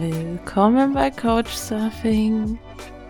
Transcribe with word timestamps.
Willkommen 0.00 0.94
bei 0.94 1.10
Coach 1.10 1.52
Surfing, 1.52 2.58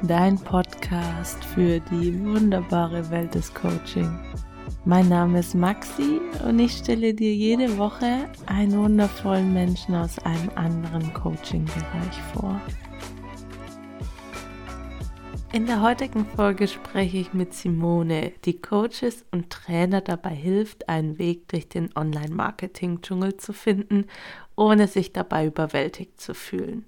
dein 0.03 0.37
Podcast 0.37 1.45
für 1.45 1.79
die 1.79 2.19
wunderbare 2.24 3.08
Welt 3.08 3.37
des 3.37 3.54
Coaching. 3.54 4.19
Mein 4.85 5.08
Name 5.08 5.38
ist 5.38 5.54
Maxi 5.54 6.21
und 6.45 6.58
ich 6.58 6.72
stelle 6.72 7.15
dir 7.15 7.33
jede 7.33 7.79
Woche 7.79 8.29
einen 8.47 8.76
wundervollen 8.76 9.53
Menschen 9.53 9.95
aus 9.95 10.19
einem 10.21 10.51
anderen 10.56 11.15
Coaching-Bereich 11.15 12.21
vor. 12.35 12.60
In 15.54 15.67
der 15.67 15.83
heutigen 15.83 16.24
Folge 16.24 16.66
spreche 16.66 17.19
ich 17.19 17.34
mit 17.34 17.52
Simone, 17.52 18.33
die 18.46 18.59
Coaches 18.59 19.27
und 19.33 19.51
Trainer 19.51 20.01
dabei 20.01 20.30
hilft, 20.30 20.88
einen 20.88 21.19
Weg 21.19 21.46
durch 21.48 21.69
den 21.69 21.95
Online-Marketing-Dschungel 21.95 23.37
zu 23.37 23.52
finden, 23.52 24.06
ohne 24.56 24.87
sich 24.87 25.12
dabei 25.12 25.46
überwältigt 25.46 26.20
zu 26.20 26.34
fühlen. 26.34 26.84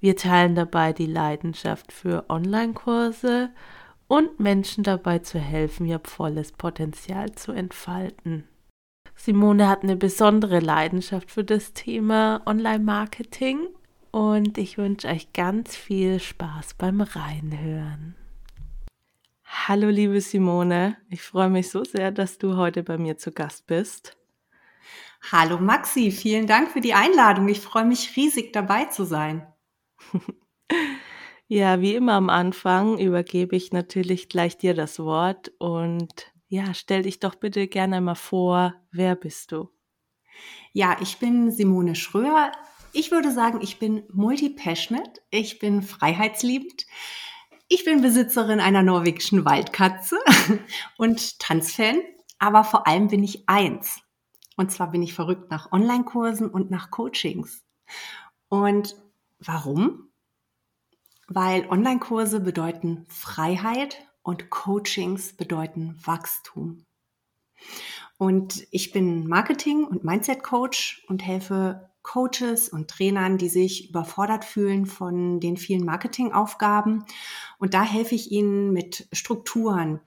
Wir 0.00 0.16
teilen 0.16 0.54
dabei 0.54 0.92
die 0.92 1.06
Leidenschaft 1.06 1.92
für 1.92 2.24
Online-Kurse 2.28 3.50
und 4.06 4.40
Menschen 4.40 4.84
dabei 4.84 5.18
zu 5.18 5.38
helfen, 5.38 5.86
ihr 5.86 6.00
volles 6.02 6.52
Potenzial 6.52 7.32
zu 7.32 7.52
entfalten. 7.52 8.44
Simone 9.16 9.68
hat 9.68 9.82
eine 9.82 9.96
besondere 9.96 10.60
Leidenschaft 10.60 11.30
für 11.30 11.44
das 11.44 11.72
Thema 11.72 12.40
Online-Marketing 12.46 13.66
und 14.12 14.56
ich 14.58 14.78
wünsche 14.78 15.08
euch 15.08 15.32
ganz 15.32 15.76
viel 15.76 16.20
Spaß 16.20 16.74
beim 16.74 17.00
Reinhören. 17.00 18.14
Hallo 19.44 19.88
liebe 19.88 20.20
Simone, 20.20 20.96
ich 21.10 21.22
freue 21.22 21.50
mich 21.50 21.70
so 21.70 21.82
sehr, 21.84 22.12
dass 22.12 22.38
du 22.38 22.56
heute 22.56 22.82
bei 22.82 22.96
mir 22.96 23.18
zu 23.18 23.32
Gast 23.32 23.66
bist. 23.66 24.17
Hallo 25.30 25.58
Maxi, 25.58 26.10
vielen 26.10 26.46
Dank 26.46 26.70
für 26.70 26.80
die 26.80 26.94
Einladung. 26.94 27.48
Ich 27.48 27.60
freue 27.60 27.84
mich 27.84 28.16
riesig 28.16 28.52
dabei 28.52 28.86
zu 28.86 29.04
sein. 29.04 29.46
ja, 31.48 31.80
wie 31.80 31.94
immer 31.94 32.14
am 32.14 32.30
Anfang 32.30 32.98
übergebe 32.98 33.56
ich 33.56 33.72
natürlich 33.72 34.28
gleich 34.28 34.56
dir 34.56 34.74
das 34.74 34.98
Wort 34.98 35.52
und 35.58 36.32
ja, 36.48 36.72
stell 36.72 37.02
dich 37.02 37.20
doch 37.20 37.34
bitte 37.34 37.68
gerne 37.68 38.00
mal 38.00 38.14
vor, 38.14 38.74
wer 38.90 39.16
bist 39.16 39.52
du? 39.52 39.68
Ja, 40.72 40.96
ich 41.00 41.18
bin 41.18 41.50
Simone 41.50 41.94
Schröer. 41.94 42.52
Ich 42.92 43.10
würde 43.10 43.30
sagen, 43.32 43.60
ich 43.60 43.78
bin 43.78 44.04
multi-passionate, 44.10 45.20
ich 45.30 45.58
bin 45.58 45.82
freiheitsliebend, 45.82 46.86
ich 47.68 47.84
bin 47.84 48.00
Besitzerin 48.00 48.60
einer 48.60 48.82
norwegischen 48.82 49.44
Waldkatze 49.44 50.16
und 50.96 51.38
Tanzfan, 51.38 52.00
aber 52.38 52.64
vor 52.64 52.86
allem 52.86 53.08
bin 53.08 53.22
ich 53.22 53.46
eins. 53.46 54.00
Und 54.58 54.72
zwar 54.72 54.90
bin 54.90 55.04
ich 55.04 55.14
verrückt 55.14 55.52
nach 55.52 55.70
Online-Kursen 55.70 56.50
und 56.50 56.68
nach 56.68 56.90
Coachings. 56.90 57.62
Und 58.48 58.96
warum? 59.38 60.08
Weil 61.28 61.68
Online-Kurse 61.70 62.40
bedeuten 62.40 63.06
Freiheit 63.08 64.04
und 64.22 64.50
Coachings 64.50 65.36
bedeuten 65.36 65.96
Wachstum. 66.04 66.84
Und 68.18 68.66
ich 68.72 68.90
bin 68.90 69.28
Marketing- 69.28 69.84
und 69.84 70.02
Mindset-Coach 70.02 71.04
und 71.06 71.24
helfe 71.24 71.88
Coaches 72.02 72.68
und 72.68 72.90
Trainern, 72.90 73.38
die 73.38 73.48
sich 73.48 73.90
überfordert 73.90 74.44
fühlen 74.44 74.86
von 74.86 75.38
den 75.38 75.56
vielen 75.56 75.84
Marketingaufgaben. 75.84 77.04
Und 77.58 77.74
da 77.74 77.84
helfe 77.84 78.16
ich 78.16 78.32
ihnen 78.32 78.72
mit 78.72 79.06
Strukturen. 79.12 80.00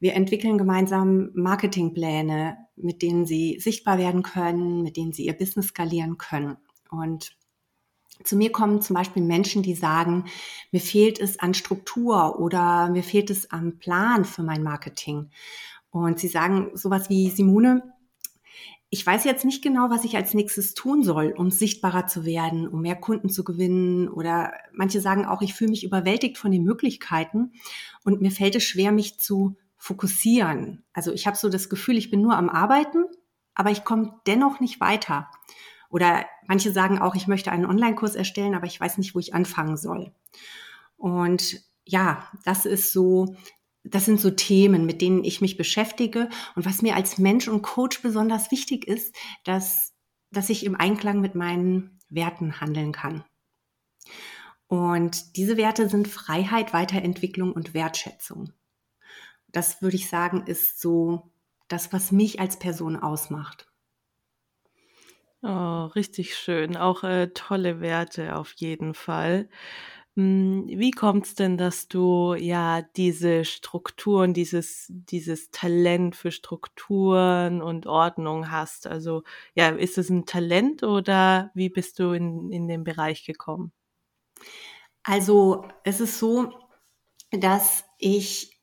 Wir 0.00 0.14
entwickeln 0.14 0.58
gemeinsam 0.58 1.30
Marketingpläne, 1.34 2.56
mit 2.76 3.02
denen 3.02 3.26
sie 3.26 3.58
sichtbar 3.58 3.98
werden 3.98 4.22
können, 4.22 4.82
mit 4.82 4.96
denen 4.96 5.12
sie 5.12 5.26
ihr 5.26 5.36
Business 5.36 5.68
skalieren 5.68 6.18
können. 6.18 6.56
Und 6.90 7.36
zu 8.24 8.36
mir 8.36 8.50
kommen 8.50 8.80
zum 8.82 8.94
Beispiel 8.94 9.22
Menschen, 9.22 9.62
die 9.62 9.74
sagen, 9.74 10.24
mir 10.72 10.80
fehlt 10.80 11.20
es 11.20 11.38
an 11.38 11.54
Struktur 11.54 12.38
oder 12.38 12.90
mir 12.90 13.02
fehlt 13.02 13.30
es 13.30 13.50
am 13.50 13.78
Plan 13.78 14.24
für 14.24 14.42
mein 14.42 14.62
Marketing. 14.62 15.30
Und 15.90 16.18
sie 16.18 16.28
sagen 16.28 16.70
sowas 16.74 17.08
wie, 17.08 17.30
Simone, 17.30 17.82
ich 18.90 19.06
weiß 19.06 19.24
jetzt 19.24 19.44
nicht 19.44 19.62
genau, 19.62 19.90
was 19.90 20.04
ich 20.04 20.16
als 20.16 20.32
nächstes 20.32 20.74
tun 20.74 21.02
soll, 21.02 21.34
um 21.36 21.50
sichtbarer 21.50 22.06
zu 22.06 22.24
werden, 22.24 22.66
um 22.66 22.80
mehr 22.80 22.96
Kunden 22.96 23.28
zu 23.28 23.44
gewinnen. 23.44 24.08
Oder 24.08 24.52
manche 24.72 25.00
sagen 25.00 25.26
auch, 25.26 25.42
ich 25.42 25.54
fühle 25.54 25.70
mich 25.70 25.84
überwältigt 25.84 26.38
von 26.38 26.50
den 26.50 26.64
Möglichkeiten 26.64 27.52
und 28.04 28.20
mir 28.20 28.30
fällt 28.30 28.56
es 28.56 28.64
schwer, 28.64 28.90
mich 28.90 29.18
zu 29.20 29.56
fokussieren. 29.78 30.84
Also 30.92 31.12
ich 31.12 31.26
habe 31.26 31.36
so 31.36 31.48
das 31.48 31.68
Gefühl, 31.68 31.96
ich 31.96 32.10
bin 32.10 32.20
nur 32.20 32.36
am 32.36 32.50
Arbeiten, 32.50 33.04
aber 33.54 33.70
ich 33.70 33.84
komme 33.84 34.20
dennoch 34.26 34.60
nicht 34.60 34.80
weiter. 34.80 35.30
Oder 35.90 36.26
manche 36.46 36.72
sagen 36.72 36.98
auch, 36.98 37.14
ich 37.14 37.26
möchte 37.26 37.50
einen 37.50 37.64
Online-Kurs 37.64 38.14
erstellen, 38.14 38.54
aber 38.54 38.66
ich 38.66 38.78
weiß 38.78 38.98
nicht, 38.98 39.14
wo 39.14 39.18
ich 39.18 39.34
anfangen 39.34 39.76
soll. 39.76 40.12
Und 40.96 41.62
ja, 41.86 42.28
das 42.44 42.66
ist 42.66 42.92
so 42.92 43.36
das 43.90 44.04
sind 44.04 44.20
so 44.20 44.30
Themen, 44.30 44.86
mit 44.86 45.00
denen 45.00 45.24
ich 45.24 45.40
mich 45.40 45.56
beschäftige. 45.56 46.28
Und 46.54 46.66
was 46.66 46.82
mir 46.82 46.96
als 46.96 47.18
Mensch 47.18 47.48
und 47.48 47.62
Coach 47.62 48.02
besonders 48.02 48.50
wichtig 48.50 48.86
ist, 48.86 49.14
dass, 49.44 49.94
dass 50.30 50.50
ich 50.50 50.64
im 50.64 50.74
Einklang 50.74 51.20
mit 51.20 51.34
meinen 51.34 51.98
Werten 52.08 52.60
handeln 52.60 52.92
kann. 52.92 53.24
Und 54.66 55.36
diese 55.36 55.56
Werte 55.56 55.88
sind 55.88 56.08
Freiheit, 56.08 56.72
Weiterentwicklung 56.72 57.52
und 57.52 57.74
Wertschätzung. 57.74 58.52
Das 59.58 59.82
würde 59.82 59.96
ich 59.96 60.08
sagen, 60.08 60.44
ist 60.46 60.80
so 60.80 61.32
das, 61.66 61.92
was 61.92 62.12
mich 62.12 62.38
als 62.38 62.60
Person 62.60 62.94
ausmacht. 62.94 63.66
Oh, 65.42 65.86
richtig 65.96 66.36
schön. 66.36 66.76
Auch 66.76 67.02
äh, 67.02 67.30
tolle 67.34 67.80
Werte 67.80 68.36
auf 68.36 68.52
jeden 68.52 68.94
Fall. 68.94 69.48
Hm, 70.14 70.68
wie 70.68 70.92
kommt 70.92 71.26
es 71.26 71.34
denn, 71.34 71.58
dass 71.58 71.88
du 71.88 72.34
ja 72.34 72.82
diese 72.82 73.44
Strukturen, 73.44 74.32
dieses, 74.32 74.86
dieses 74.90 75.50
Talent 75.50 76.14
für 76.14 76.30
Strukturen 76.30 77.60
und 77.60 77.88
Ordnung 77.88 78.52
hast? 78.52 78.86
Also 78.86 79.24
ja, 79.56 79.70
ist 79.70 79.98
es 79.98 80.08
ein 80.08 80.24
Talent 80.24 80.84
oder 80.84 81.50
wie 81.54 81.68
bist 81.68 81.98
du 81.98 82.12
in, 82.12 82.52
in 82.52 82.68
den 82.68 82.84
Bereich 82.84 83.24
gekommen? 83.24 83.72
Also 85.02 85.64
es 85.84 86.00
ist 86.00 86.18
so, 86.20 86.52
dass 87.30 87.84
ich, 87.98 88.57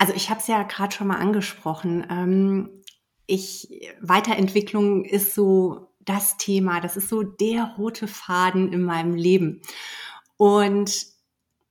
also 0.00 0.14
ich 0.14 0.30
habe 0.30 0.40
es 0.40 0.46
ja 0.46 0.62
gerade 0.62 0.94
schon 0.94 1.08
mal 1.08 1.18
angesprochen, 1.18 2.06
ähm, 2.08 2.70
ich, 3.26 3.68
Weiterentwicklung 4.00 5.04
ist 5.04 5.34
so 5.34 5.92
das 6.00 6.38
Thema, 6.38 6.80
das 6.80 6.96
ist 6.96 7.10
so 7.10 7.22
der 7.22 7.74
rote 7.76 8.08
Faden 8.08 8.72
in 8.72 8.82
meinem 8.82 9.14
Leben. 9.14 9.60
Und 10.38 11.06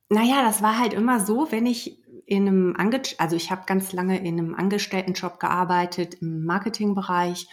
naja, 0.08 0.42
das 0.42 0.62
war 0.62 0.78
halt 0.78 0.92
immer 0.92 1.18
so, 1.18 1.50
wenn 1.50 1.66
ich 1.66 1.98
in 2.24 2.46
einem, 2.46 2.76
Ange 2.76 3.02
also 3.18 3.34
ich 3.34 3.50
habe 3.50 3.62
ganz 3.66 3.92
lange 3.92 4.18
in 4.18 4.38
einem 4.38 4.54
Angestelltenjob 4.54 5.40
gearbeitet 5.40 6.14
im 6.20 6.44
Marketingbereich. 6.44 7.48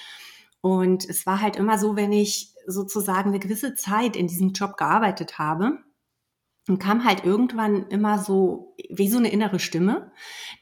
Und 0.62 1.09
es 1.09 1.26
war 1.26 1.42
halt 1.42 1.56
immer 1.56 1.80
so, 1.80 1.96
wenn 1.96 2.12
ich 2.12 2.54
sozusagen 2.68 3.30
eine 3.32 3.40
gewisse 3.40 3.74
Zeit 3.74 4.16
in 4.16 4.28
diesem 4.28 4.54
Job 4.54 4.78
gearbeitet 4.78 5.40
habe, 5.40 5.80
und 6.67 6.79
kam 6.79 7.05
halt 7.05 7.23
irgendwann 7.23 7.88
immer 7.88 8.19
so 8.19 8.75
wie 8.89 9.09
so 9.09 9.17
eine 9.17 9.31
innere 9.31 9.59
Stimme, 9.59 10.11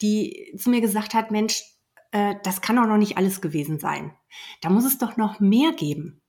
die 0.01 0.55
zu 0.57 0.69
mir 0.69 0.81
gesagt 0.81 1.13
hat, 1.13 1.31
Mensch, 1.31 1.63
äh, 2.11 2.35
das 2.43 2.61
kann 2.61 2.75
doch 2.75 2.85
noch 2.85 2.97
nicht 2.97 3.17
alles 3.17 3.41
gewesen 3.41 3.79
sein. 3.79 4.13
Da 4.61 4.69
muss 4.69 4.85
es 4.85 4.97
doch 4.97 5.17
noch 5.17 5.39
mehr 5.39 5.73
geben. 5.73 6.21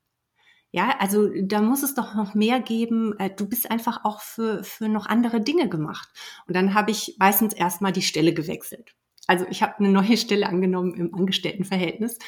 Ja, 0.73 0.97
also 0.99 1.31
da 1.43 1.63
muss 1.63 1.83
es 1.83 1.95
doch 1.95 2.15
noch 2.15 2.35
mehr 2.35 2.61
geben. 2.61 3.19
Äh, 3.19 3.31
du 3.31 3.49
bist 3.49 3.71
einfach 3.71 4.05
auch 4.05 4.21
für, 4.21 4.65
für 4.65 4.89
noch 4.89 5.07
andere 5.07 5.41
Dinge 5.41 5.69
gemacht. 5.69 6.09
Und 6.47 6.57
dann 6.57 6.75
habe 6.75 6.91
ich 6.91 7.17
meistens 7.19 7.55
erstmal 7.55 7.93
die 7.93 8.03
Stelle 8.03 8.35
gewechselt. 8.35 8.95
Also 9.27 9.47
ich 9.51 9.63
habe 9.63 9.79
eine 9.79 9.89
neue 9.89 10.17
Stelle 10.17 10.47
angenommen 10.47 10.95
im 10.95 11.15
Angestelltenverhältnis. 11.15 12.19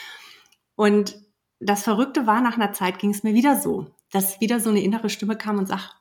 Und 0.77 1.21
das 1.61 1.83
Verrückte 1.83 2.27
war, 2.27 2.41
nach 2.41 2.57
einer 2.57 2.73
Zeit 2.73 2.99
ging 2.99 3.11
es 3.11 3.23
mir 3.23 3.35
wieder 3.35 3.61
so, 3.61 3.91
dass 4.13 4.41
wieder 4.41 4.61
so 4.61 4.71
eine 4.71 4.83
innere 4.83 5.11
Stimme 5.11 5.37
kam 5.37 5.59
und 5.59 5.67
sagt, 5.67 5.98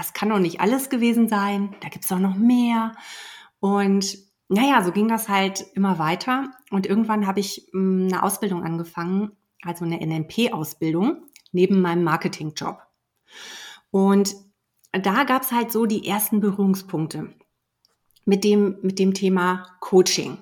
das 0.00 0.14
kann 0.14 0.30
doch 0.30 0.38
nicht 0.38 0.60
alles 0.60 0.88
gewesen 0.88 1.28
sein, 1.28 1.76
da 1.82 1.90
gibt 1.90 2.04
es 2.04 2.08
doch 2.08 2.18
noch 2.18 2.34
mehr. 2.34 2.96
Und 3.58 4.16
naja, 4.48 4.82
so 4.82 4.92
ging 4.92 5.08
das 5.08 5.28
halt 5.28 5.66
immer 5.74 5.98
weiter. 5.98 6.50
Und 6.70 6.86
irgendwann 6.86 7.26
habe 7.26 7.40
ich 7.40 7.68
hm, 7.72 8.08
eine 8.10 8.22
Ausbildung 8.22 8.64
angefangen, 8.64 9.32
also 9.62 9.84
eine 9.84 10.00
NMP-Ausbildung 10.00 11.24
neben 11.52 11.82
meinem 11.82 12.02
Marketingjob. 12.02 12.80
Und 13.90 14.34
da 14.92 15.24
gab 15.24 15.42
es 15.42 15.52
halt 15.52 15.70
so 15.70 15.84
die 15.84 16.08
ersten 16.08 16.40
Berührungspunkte 16.40 17.34
mit 18.24 18.42
dem, 18.42 18.78
mit 18.80 18.98
dem 18.98 19.12
Thema 19.12 19.76
Coaching. 19.80 20.38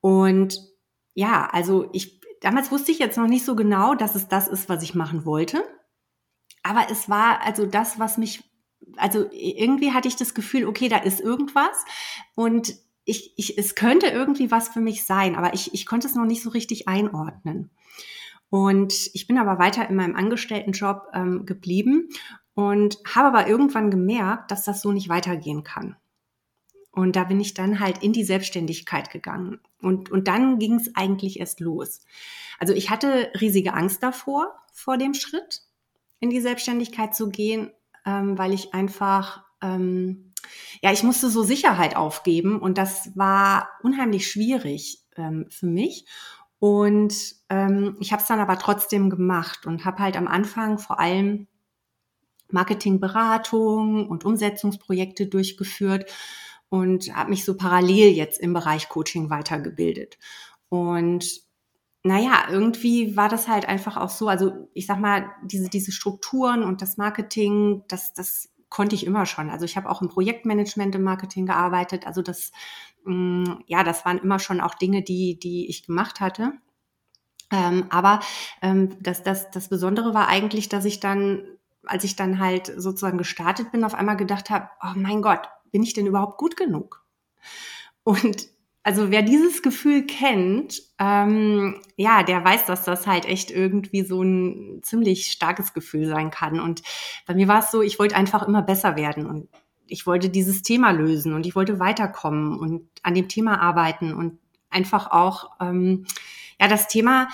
Und 0.00 0.58
ja, 1.14 1.48
also 1.52 1.88
ich, 1.92 2.20
damals 2.40 2.72
wusste 2.72 2.90
ich 2.90 2.98
jetzt 2.98 3.16
noch 3.16 3.28
nicht 3.28 3.44
so 3.44 3.54
genau, 3.54 3.94
dass 3.94 4.16
es 4.16 4.26
das 4.26 4.48
ist, 4.48 4.68
was 4.68 4.82
ich 4.82 4.96
machen 4.96 5.24
wollte. 5.24 5.62
Aber 6.64 6.90
es 6.90 7.08
war 7.08 7.42
also 7.42 7.64
das, 7.64 8.00
was 8.00 8.18
mich, 8.18 8.42
also 8.96 9.26
irgendwie 9.32 9.92
hatte 9.92 10.08
ich 10.08 10.16
das 10.16 10.34
Gefühl, 10.34 10.66
okay, 10.66 10.88
da 10.88 10.98
ist 10.98 11.20
irgendwas 11.20 11.84
und 12.34 12.74
ich, 13.04 13.34
ich, 13.36 13.58
es 13.58 13.74
könnte 13.74 14.06
irgendwie 14.06 14.50
was 14.50 14.68
für 14.68 14.80
mich 14.80 15.04
sein, 15.04 15.34
aber 15.34 15.54
ich, 15.54 15.74
ich 15.74 15.86
konnte 15.86 16.06
es 16.06 16.14
noch 16.14 16.24
nicht 16.24 16.42
so 16.42 16.50
richtig 16.50 16.88
einordnen. 16.88 17.70
Und 18.48 19.10
ich 19.14 19.26
bin 19.26 19.38
aber 19.38 19.58
weiter 19.58 19.88
in 19.88 19.96
meinem 19.96 20.14
Angestelltenjob 20.14 21.08
ähm, 21.14 21.46
geblieben. 21.46 22.10
und 22.54 22.98
habe 23.06 23.28
aber 23.28 23.48
irgendwann 23.48 23.90
gemerkt, 23.90 24.50
dass 24.50 24.64
das 24.64 24.82
so 24.82 24.92
nicht 24.92 25.08
weitergehen 25.08 25.64
kann. 25.64 25.96
Und 26.90 27.16
da 27.16 27.24
bin 27.24 27.40
ich 27.40 27.54
dann 27.54 27.80
halt 27.80 28.02
in 28.02 28.12
die 28.12 28.24
Selbstständigkeit 28.24 29.10
gegangen. 29.10 29.60
Und, 29.80 30.10
und 30.10 30.28
dann 30.28 30.58
ging 30.58 30.74
es 30.74 30.94
eigentlich 30.94 31.40
erst 31.40 31.60
los. 31.60 32.02
Also 32.58 32.74
ich 32.74 32.90
hatte 32.90 33.32
riesige 33.40 33.72
Angst 33.72 34.02
davor, 34.02 34.54
vor 34.72 34.98
dem 34.98 35.14
Schritt 35.14 35.62
in 36.20 36.28
die 36.28 36.42
Selbstständigkeit 36.42 37.14
zu 37.14 37.30
gehen, 37.30 37.70
ähm, 38.06 38.38
weil 38.38 38.52
ich 38.52 38.74
einfach, 38.74 39.44
ähm, 39.62 40.32
ja, 40.82 40.92
ich 40.92 41.02
musste 41.02 41.30
so 41.30 41.42
Sicherheit 41.42 41.96
aufgeben 41.96 42.60
und 42.60 42.78
das 42.78 43.16
war 43.16 43.68
unheimlich 43.82 44.28
schwierig 44.28 45.02
ähm, 45.16 45.46
für 45.48 45.66
mich. 45.66 46.06
Und 46.58 47.34
ähm, 47.48 47.96
ich 48.00 48.12
habe 48.12 48.22
es 48.22 48.28
dann 48.28 48.40
aber 48.40 48.58
trotzdem 48.58 49.10
gemacht 49.10 49.66
und 49.66 49.84
habe 49.84 49.98
halt 49.98 50.16
am 50.16 50.28
Anfang 50.28 50.78
vor 50.78 51.00
allem 51.00 51.48
Marketingberatung 52.50 54.08
und 54.08 54.24
Umsetzungsprojekte 54.24 55.26
durchgeführt 55.26 56.10
und 56.68 57.14
habe 57.14 57.30
mich 57.30 57.44
so 57.44 57.56
parallel 57.56 58.10
jetzt 58.12 58.40
im 58.40 58.52
Bereich 58.52 58.88
Coaching 58.88 59.28
weitergebildet. 59.28 60.18
Und 60.68 61.42
naja, 62.04 62.46
irgendwie 62.50 63.16
war 63.16 63.28
das 63.28 63.46
halt 63.46 63.68
einfach 63.68 63.96
auch 63.96 64.10
so, 64.10 64.28
also 64.28 64.68
ich 64.74 64.86
sag 64.86 64.98
mal, 64.98 65.30
diese, 65.44 65.68
diese 65.68 65.92
Strukturen 65.92 66.64
und 66.64 66.82
das 66.82 66.96
Marketing, 66.96 67.84
das, 67.88 68.12
das 68.12 68.52
konnte 68.68 68.94
ich 68.94 69.06
immer 69.06 69.26
schon. 69.26 69.50
Also 69.50 69.64
ich 69.66 69.76
habe 69.76 69.88
auch 69.88 70.02
im 70.02 70.08
Projektmanagement 70.08 70.94
im 70.94 71.02
Marketing 71.02 71.46
gearbeitet. 71.46 72.06
Also 72.06 72.22
das, 72.22 72.52
mh, 73.04 73.14
mm, 73.14 73.64
ja, 73.66 73.84
das 73.84 74.04
waren 74.04 74.18
immer 74.18 74.38
schon 74.38 74.60
auch 74.60 74.74
Dinge, 74.74 75.02
die, 75.02 75.38
die 75.38 75.68
ich 75.68 75.86
gemacht 75.86 76.20
hatte. 76.20 76.54
Ähm, 77.52 77.86
aber 77.90 78.20
ähm, 78.62 78.96
das, 79.00 79.22
das, 79.22 79.50
das 79.50 79.68
Besondere 79.68 80.14
war 80.14 80.26
eigentlich, 80.26 80.68
dass 80.68 80.86
ich 80.86 81.00
dann, 81.00 81.44
als 81.84 82.02
ich 82.02 82.16
dann 82.16 82.38
halt 82.38 82.72
sozusagen 82.76 83.18
gestartet 83.18 83.70
bin, 83.70 83.84
auf 83.84 83.94
einmal 83.94 84.16
gedacht 84.16 84.50
habe, 84.50 84.70
oh 84.82 84.94
mein 84.96 85.22
Gott, 85.22 85.48
bin 85.70 85.82
ich 85.82 85.92
denn 85.92 86.06
überhaupt 86.06 86.38
gut 86.38 86.56
genug? 86.56 87.04
Und 88.04 88.48
also 88.84 89.10
wer 89.10 89.22
dieses 89.22 89.62
Gefühl 89.62 90.06
kennt, 90.06 90.82
ähm, 90.98 91.80
ja, 91.96 92.22
der 92.24 92.44
weiß, 92.44 92.66
dass 92.66 92.84
das 92.84 93.06
halt 93.06 93.26
echt 93.26 93.50
irgendwie 93.50 94.02
so 94.02 94.22
ein 94.22 94.80
ziemlich 94.82 95.26
starkes 95.26 95.72
Gefühl 95.72 96.06
sein 96.06 96.30
kann. 96.30 96.58
Und 96.58 96.82
bei 97.26 97.34
mir 97.34 97.46
war 97.46 97.60
es 97.60 97.70
so, 97.70 97.80
ich 97.80 97.98
wollte 97.98 98.16
einfach 98.16 98.42
immer 98.42 98.62
besser 98.62 98.96
werden 98.96 99.26
und 99.26 99.48
ich 99.86 100.06
wollte 100.06 100.30
dieses 100.30 100.62
Thema 100.62 100.90
lösen 100.90 101.32
und 101.32 101.46
ich 101.46 101.54
wollte 101.54 101.78
weiterkommen 101.78 102.58
und 102.58 102.88
an 103.02 103.14
dem 103.14 103.28
Thema 103.28 103.60
arbeiten 103.60 104.14
und 104.14 104.38
einfach 104.70 105.10
auch, 105.10 105.50
ähm, 105.60 106.06
ja, 106.60 106.66
das 106.66 106.88
Thema, 106.88 107.28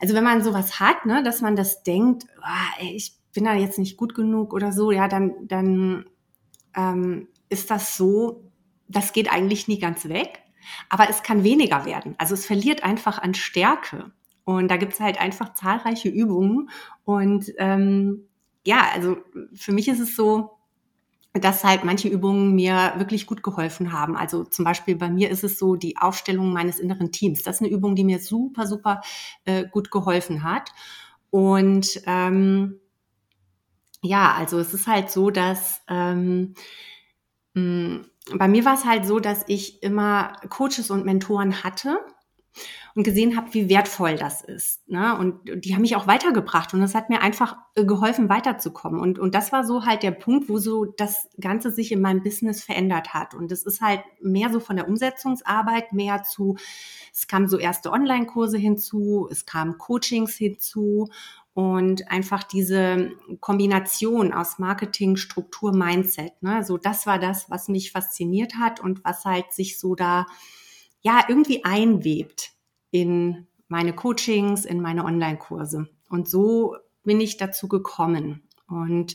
also 0.00 0.14
wenn 0.14 0.24
man 0.24 0.42
sowas 0.42 0.80
hat, 0.80 1.04
ne, 1.06 1.22
dass 1.22 1.40
man 1.40 1.56
das 1.56 1.82
denkt, 1.82 2.24
oh, 2.38 2.82
ey, 2.82 2.96
ich 2.96 3.14
bin 3.32 3.44
da 3.44 3.54
jetzt 3.54 3.78
nicht 3.78 3.96
gut 3.96 4.14
genug 4.14 4.52
oder 4.54 4.72
so, 4.72 4.90
ja, 4.90 5.08
dann, 5.08 5.34
dann 5.46 6.06
ähm, 6.74 7.28
ist 7.48 7.70
das 7.70 7.96
so, 7.96 8.50
das 8.88 9.12
geht 9.12 9.30
eigentlich 9.30 9.68
nie 9.68 9.78
ganz 9.78 10.08
weg, 10.08 10.39
aber 10.88 11.08
es 11.08 11.22
kann 11.22 11.44
weniger 11.44 11.84
werden. 11.84 12.14
Also 12.18 12.34
es 12.34 12.46
verliert 12.46 12.82
einfach 12.82 13.18
an 13.18 13.34
Stärke. 13.34 14.12
Und 14.44 14.68
da 14.68 14.76
gibt 14.76 14.94
es 14.94 15.00
halt 15.00 15.20
einfach 15.20 15.54
zahlreiche 15.54 16.08
Übungen. 16.08 16.70
Und 17.04 17.52
ähm, 17.58 18.26
ja, 18.64 18.88
also 18.94 19.18
für 19.54 19.72
mich 19.72 19.88
ist 19.88 20.00
es 20.00 20.16
so, 20.16 20.60
dass 21.32 21.62
halt 21.62 21.84
manche 21.84 22.08
Übungen 22.08 22.54
mir 22.54 22.94
wirklich 22.96 23.26
gut 23.26 23.42
geholfen 23.42 23.92
haben. 23.92 24.16
Also 24.16 24.44
zum 24.44 24.64
Beispiel 24.64 24.96
bei 24.96 25.08
mir 25.08 25.30
ist 25.30 25.44
es 25.44 25.58
so 25.58 25.76
die 25.76 25.96
Aufstellung 25.96 26.52
meines 26.52 26.80
inneren 26.80 27.12
Teams. 27.12 27.42
Das 27.42 27.56
ist 27.56 27.62
eine 27.62 27.70
Übung, 27.70 27.94
die 27.94 28.04
mir 28.04 28.18
super, 28.18 28.66
super 28.66 29.00
äh, 29.44 29.64
gut 29.70 29.92
geholfen 29.92 30.42
hat. 30.42 30.70
Und 31.30 32.02
ähm, 32.06 32.80
ja, 34.02 34.32
also 34.32 34.58
es 34.58 34.74
ist 34.74 34.88
halt 34.88 35.10
so, 35.10 35.30
dass 35.30 35.82
ähm, 35.88 36.54
hm, 37.54 38.09
bei 38.38 38.48
mir 38.48 38.64
war 38.64 38.74
es 38.74 38.84
halt 38.84 39.06
so, 39.06 39.20
dass 39.20 39.44
ich 39.46 39.82
immer 39.82 40.32
Coaches 40.48 40.90
und 40.90 41.04
Mentoren 41.04 41.62
hatte 41.62 41.98
und 42.94 43.04
gesehen 43.04 43.36
habe, 43.36 43.54
wie 43.54 43.68
wertvoll 43.68 44.16
das 44.16 44.42
ist. 44.42 44.88
Ne? 44.88 45.16
Und 45.16 45.64
die 45.64 45.74
haben 45.74 45.82
mich 45.82 45.96
auch 45.96 46.06
weitergebracht 46.06 46.74
und 46.74 46.80
das 46.80 46.94
hat 46.94 47.08
mir 47.08 47.22
einfach 47.22 47.56
äh, 47.76 47.84
geholfen, 47.84 48.28
weiterzukommen. 48.28 49.00
Und, 49.00 49.18
und 49.18 49.34
das 49.34 49.52
war 49.52 49.64
so 49.64 49.84
halt 49.86 50.02
der 50.02 50.10
Punkt, 50.10 50.48
wo 50.48 50.58
so 50.58 50.84
das 50.84 51.28
Ganze 51.40 51.70
sich 51.70 51.92
in 51.92 52.00
meinem 52.00 52.22
Business 52.22 52.64
verändert 52.64 53.14
hat. 53.14 53.34
Und 53.34 53.52
es 53.52 53.64
ist 53.64 53.80
halt 53.80 54.02
mehr 54.20 54.50
so 54.50 54.60
von 54.60 54.76
der 54.76 54.88
Umsetzungsarbeit, 54.88 55.92
mehr 55.92 56.22
zu, 56.24 56.56
es 57.12 57.28
kamen 57.28 57.48
so 57.48 57.58
erste 57.58 57.92
Online-Kurse 57.92 58.58
hinzu, 58.58 59.28
es 59.30 59.46
kamen 59.46 59.78
Coachings 59.78 60.34
hinzu 60.34 61.08
und 61.54 62.10
einfach 62.10 62.44
diese 62.44 63.10
Kombination 63.40 64.32
aus 64.32 64.58
Marketing, 64.58 65.16
Struktur, 65.16 65.74
Mindset. 65.74 66.40
Ne? 66.42 66.64
So, 66.64 66.78
das 66.78 67.06
war 67.06 67.18
das, 67.18 67.50
was 67.50 67.68
mich 67.68 67.92
fasziniert 67.92 68.54
hat 68.54 68.80
und 68.80 69.04
was 69.04 69.24
halt 69.24 69.52
sich 69.52 69.78
so 69.78 69.94
da, 69.94 70.26
ja, 71.00 71.24
irgendwie 71.28 71.64
einwebt 71.64 72.52
in 72.90 73.46
meine 73.68 73.94
Coachings, 73.94 74.64
in 74.64 74.80
meine 74.80 75.04
Online-Kurse. 75.04 75.88
Und 76.08 76.28
so 76.28 76.76
bin 77.04 77.20
ich 77.20 77.36
dazu 77.36 77.68
gekommen. 77.68 78.42
Und 78.68 79.14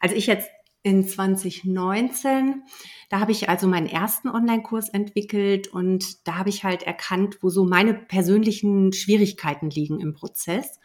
als 0.00 0.12
ich 0.12 0.26
jetzt 0.26 0.48
in 0.82 1.06
2019, 1.06 2.62
da 3.10 3.20
habe 3.20 3.32
ich 3.32 3.48
also 3.48 3.66
meinen 3.66 3.86
ersten 3.86 4.28
Online-Kurs 4.28 4.88
entwickelt 4.88 5.68
und 5.68 6.26
da 6.26 6.36
habe 6.36 6.48
ich 6.48 6.64
halt 6.64 6.82
erkannt, 6.82 7.38
wo 7.42 7.50
so 7.50 7.64
meine 7.64 7.94
persönlichen 7.94 8.92
Schwierigkeiten 8.92 9.70
liegen 9.70 10.00
im 10.00 10.14
Prozess. 10.14 10.78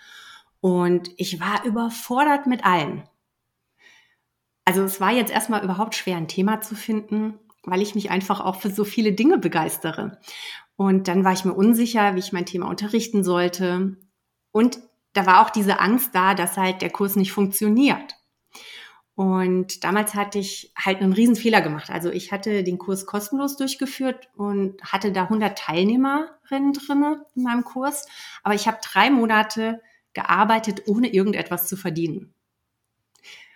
Und 0.63 1.11
ich 1.17 1.41
war 1.41 1.65
überfordert 1.65 2.47
mit 2.47 2.63
allem. 2.63 3.03
Also 4.63 4.83
es 4.83 5.01
war 5.01 5.11
jetzt 5.11 5.29
erstmal 5.29 5.61
überhaupt 5.61 5.93
schwer, 5.93 6.15
ein 6.15 6.29
Thema 6.29 6.61
zu 6.61 6.73
finden, 6.73 7.37
weil 7.65 7.81
ich 7.81 7.95
mich 7.95 8.11
einfach 8.11 8.39
auch 8.39 8.61
für 8.61 8.69
so 8.69 8.85
viele 8.85 9.11
Dinge 9.11 9.37
begeistere. 9.39 10.21
Und 10.77 11.09
dann 11.09 11.25
war 11.25 11.33
ich 11.33 11.43
mir 11.43 11.51
unsicher, 11.51 12.15
wie 12.15 12.19
ich 12.19 12.31
mein 12.31 12.45
Thema 12.45 12.69
unterrichten 12.69 13.25
sollte. 13.25 13.97
Und 14.53 14.79
da 15.11 15.25
war 15.25 15.41
auch 15.41 15.49
diese 15.49 15.81
Angst 15.81 16.15
da, 16.15 16.33
dass 16.33 16.55
halt 16.55 16.81
der 16.81 16.91
Kurs 16.91 17.17
nicht 17.17 17.33
funktioniert. 17.33 18.15
Und 19.15 19.83
damals 19.83 20.15
hatte 20.15 20.39
ich 20.39 20.71
halt 20.77 21.01
einen 21.01 21.11
riesen 21.11 21.35
Fehler 21.35 21.59
gemacht. 21.59 21.89
Also 21.89 22.09
ich 22.09 22.31
hatte 22.31 22.63
den 22.63 22.77
Kurs 22.77 23.05
kostenlos 23.05 23.57
durchgeführt 23.57 24.29
und 24.37 24.81
hatte 24.81 25.11
da 25.11 25.23
100 25.23 25.57
Teilnehmerinnen 25.57 26.71
drinne 26.71 27.25
in 27.35 27.43
meinem 27.43 27.65
Kurs. 27.65 28.07
Aber 28.43 28.55
ich 28.55 28.65
habe 28.65 28.77
drei 28.81 29.09
Monate 29.09 29.81
gearbeitet, 30.13 30.83
ohne 30.87 31.13
irgendetwas 31.13 31.67
zu 31.67 31.75
verdienen. 31.77 32.33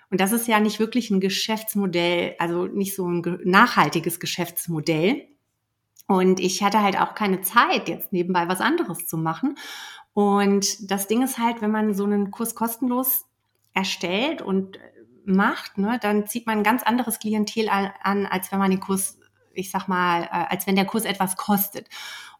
Und 0.10 0.22
das 0.22 0.32
ist 0.32 0.48
ja 0.48 0.60
nicht 0.60 0.80
wirklich 0.80 1.10
ein 1.10 1.20
Geschäftsmodell, 1.20 2.36
also 2.40 2.66
nicht 2.66 2.96
so 2.96 3.08
ein 3.08 3.40
nachhaltiges 3.44 4.20
Geschäftsmodell. 4.20 5.28
Und 6.08 6.40
ich 6.40 6.64
hatte 6.64 6.82
halt 6.82 7.00
auch 7.00 7.14
keine 7.14 7.42
Zeit, 7.42 7.90
jetzt 7.90 8.14
nebenbei 8.14 8.48
was 8.48 8.62
anderes 8.62 9.06
zu 9.08 9.18
machen. 9.18 9.58
Und 10.14 10.90
das 10.90 11.08
Ding 11.08 11.22
ist 11.22 11.38
halt, 11.38 11.62
wenn 11.62 11.72
man 11.72 11.94
so 11.94 12.06
einen 12.06 12.32
Kurs 12.32 12.56
kostenlos 12.56 13.26
erstellt 13.74 14.42
und 14.42 14.80
macht, 15.26 15.78
ne, 15.78 16.00
dann 16.02 16.26
zieht 16.26 16.48
man 16.48 16.60
ein 16.60 16.64
ganz 16.64 16.84
anderes 16.84 17.20
Klientel 17.20 17.70
an, 17.70 18.26
als 18.26 18.52
wenn 18.52 18.60
man 18.60 18.72
den 18.72 18.80
Kurs, 18.80 19.20
ich 19.54 19.70
sag 19.70 19.88
mal, 19.90 20.24
äh, 20.24 20.46
als 20.50 20.66
wenn 20.66 20.78
der 20.78 20.86
Kurs 20.86 21.04
etwas 21.04 21.36
kostet. 21.36 21.90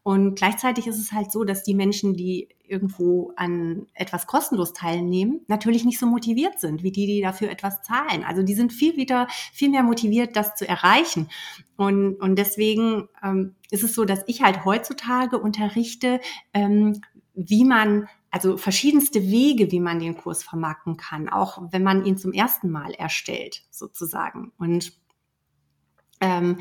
Und 0.08 0.36
gleichzeitig 0.36 0.88
ist 0.88 1.00
es 1.00 1.12
halt 1.12 1.34
so, 1.34 1.44
dass 1.44 1.64
die 1.64 1.74
Menschen, 1.74 2.14
die 2.14 2.48
irgendwo 2.66 3.34
an 3.36 3.88
etwas 3.94 4.26
kostenlos 4.26 4.72
teilnehmen, 4.72 5.42
natürlich 5.50 5.84
nicht 5.84 6.00
so 6.00 6.06
motiviert 6.06 6.62
sind, 6.62 6.82
wie 6.82 6.94
die, 6.94 7.08
die 7.08 7.20
dafür 7.20 7.50
etwas 7.50 7.82
zahlen. 7.82 8.24
Also 8.24 8.42
die 8.42 8.54
sind 8.54 8.72
viel 8.72 8.96
wieder, 8.96 9.28
viel 9.52 9.68
mehr 9.68 9.84
motiviert, 9.84 10.38
das 10.38 10.56
zu 10.56 10.66
erreichen. 10.66 11.28
Und, 11.76 12.16
und 12.22 12.38
deswegen 12.38 13.10
ähm, 13.22 13.56
ist 13.70 13.84
es 13.84 13.96
so, 13.96 14.06
dass 14.06 14.24
ich 14.28 14.42
halt 14.42 14.64
heutzutage 14.64 15.40
unterrichte, 15.40 16.22
ähm, 16.54 17.02
wie 17.34 17.66
man 17.66 18.08
also 18.32 18.56
verschiedenste 18.56 19.24
Wege, 19.24 19.74
wie 19.74 19.82
man 19.82 20.00
den 20.00 20.16
Kurs 20.16 20.42
vermarkten 20.42 20.96
kann, 20.96 21.28
auch 21.28 21.62
wenn 21.72 21.84
man 21.84 22.06
ihn 22.06 22.16
zum 22.16 22.32
ersten 22.32 22.70
Mal 22.72 22.94
erstellt, 22.94 23.64
sozusagen. 23.72 24.54
Und 24.58 24.94
ähm, 26.22 26.60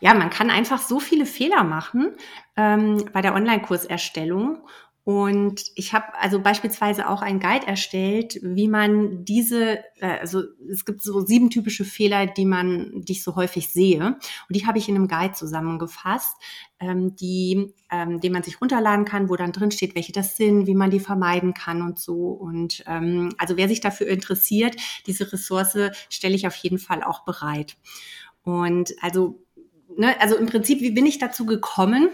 ja, 0.00 0.14
man 0.14 0.30
kann 0.30 0.50
einfach 0.50 0.80
so 0.80 1.00
viele 1.00 1.26
Fehler 1.26 1.64
machen 1.64 2.16
ähm, 2.56 3.04
bei 3.12 3.22
der 3.22 3.34
Online-Kurserstellung. 3.34 4.58
Und 5.04 5.64
ich 5.74 5.94
habe 5.94 6.14
also 6.20 6.40
beispielsweise 6.40 7.08
auch 7.08 7.22
einen 7.22 7.40
Guide 7.40 7.66
erstellt, 7.66 8.38
wie 8.42 8.68
man 8.68 9.24
diese, 9.24 9.78
äh, 9.96 10.18
also 10.20 10.42
es 10.70 10.84
gibt 10.84 11.02
so 11.02 11.20
sieben 11.26 11.50
typische 11.50 11.84
Fehler, 11.84 12.26
die 12.26 12.44
man, 12.44 13.02
die 13.02 13.12
ich 13.12 13.24
so 13.24 13.34
häufig 13.34 13.68
sehe. 13.68 14.06
Und 14.06 14.16
die 14.50 14.64
habe 14.64 14.78
ich 14.78 14.88
in 14.88 14.94
einem 14.94 15.08
Guide 15.08 15.32
zusammengefasst, 15.32 16.36
ähm, 16.78 17.16
die, 17.16 17.74
ähm, 17.90 18.20
den 18.20 18.32
man 18.32 18.44
sich 18.44 18.60
runterladen 18.60 19.04
kann, 19.04 19.28
wo 19.28 19.34
dann 19.34 19.50
drin 19.50 19.72
steht, 19.72 19.96
welche 19.96 20.12
das 20.12 20.36
sind, 20.36 20.68
wie 20.68 20.76
man 20.76 20.90
die 20.90 21.00
vermeiden 21.00 21.52
kann 21.52 21.82
und 21.82 21.98
so. 21.98 22.28
Und 22.28 22.84
ähm, 22.86 23.34
also 23.38 23.56
wer 23.56 23.68
sich 23.68 23.80
dafür 23.80 24.06
interessiert, 24.06 24.76
diese 25.08 25.32
Ressource 25.32 25.90
stelle 26.10 26.36
ich 26.36 26.46
auf 26.46 26.54
jeden 26.54 26.78
Fall 26.78 27.02
auch 27.02 27.24
bereit. 27.24 27.76
Und 28.44 28.94
also, 29.00 29.40
ne, 29.96 30.20
also 30.20 30.36
im 30.36 30.46
Prinzip, 30.46 30.80
wie 30.80 30.90
bin 30.90 31.06
ich 31.06 31.18
dazu 31.18 31.46
gekommen? 31.46 32.08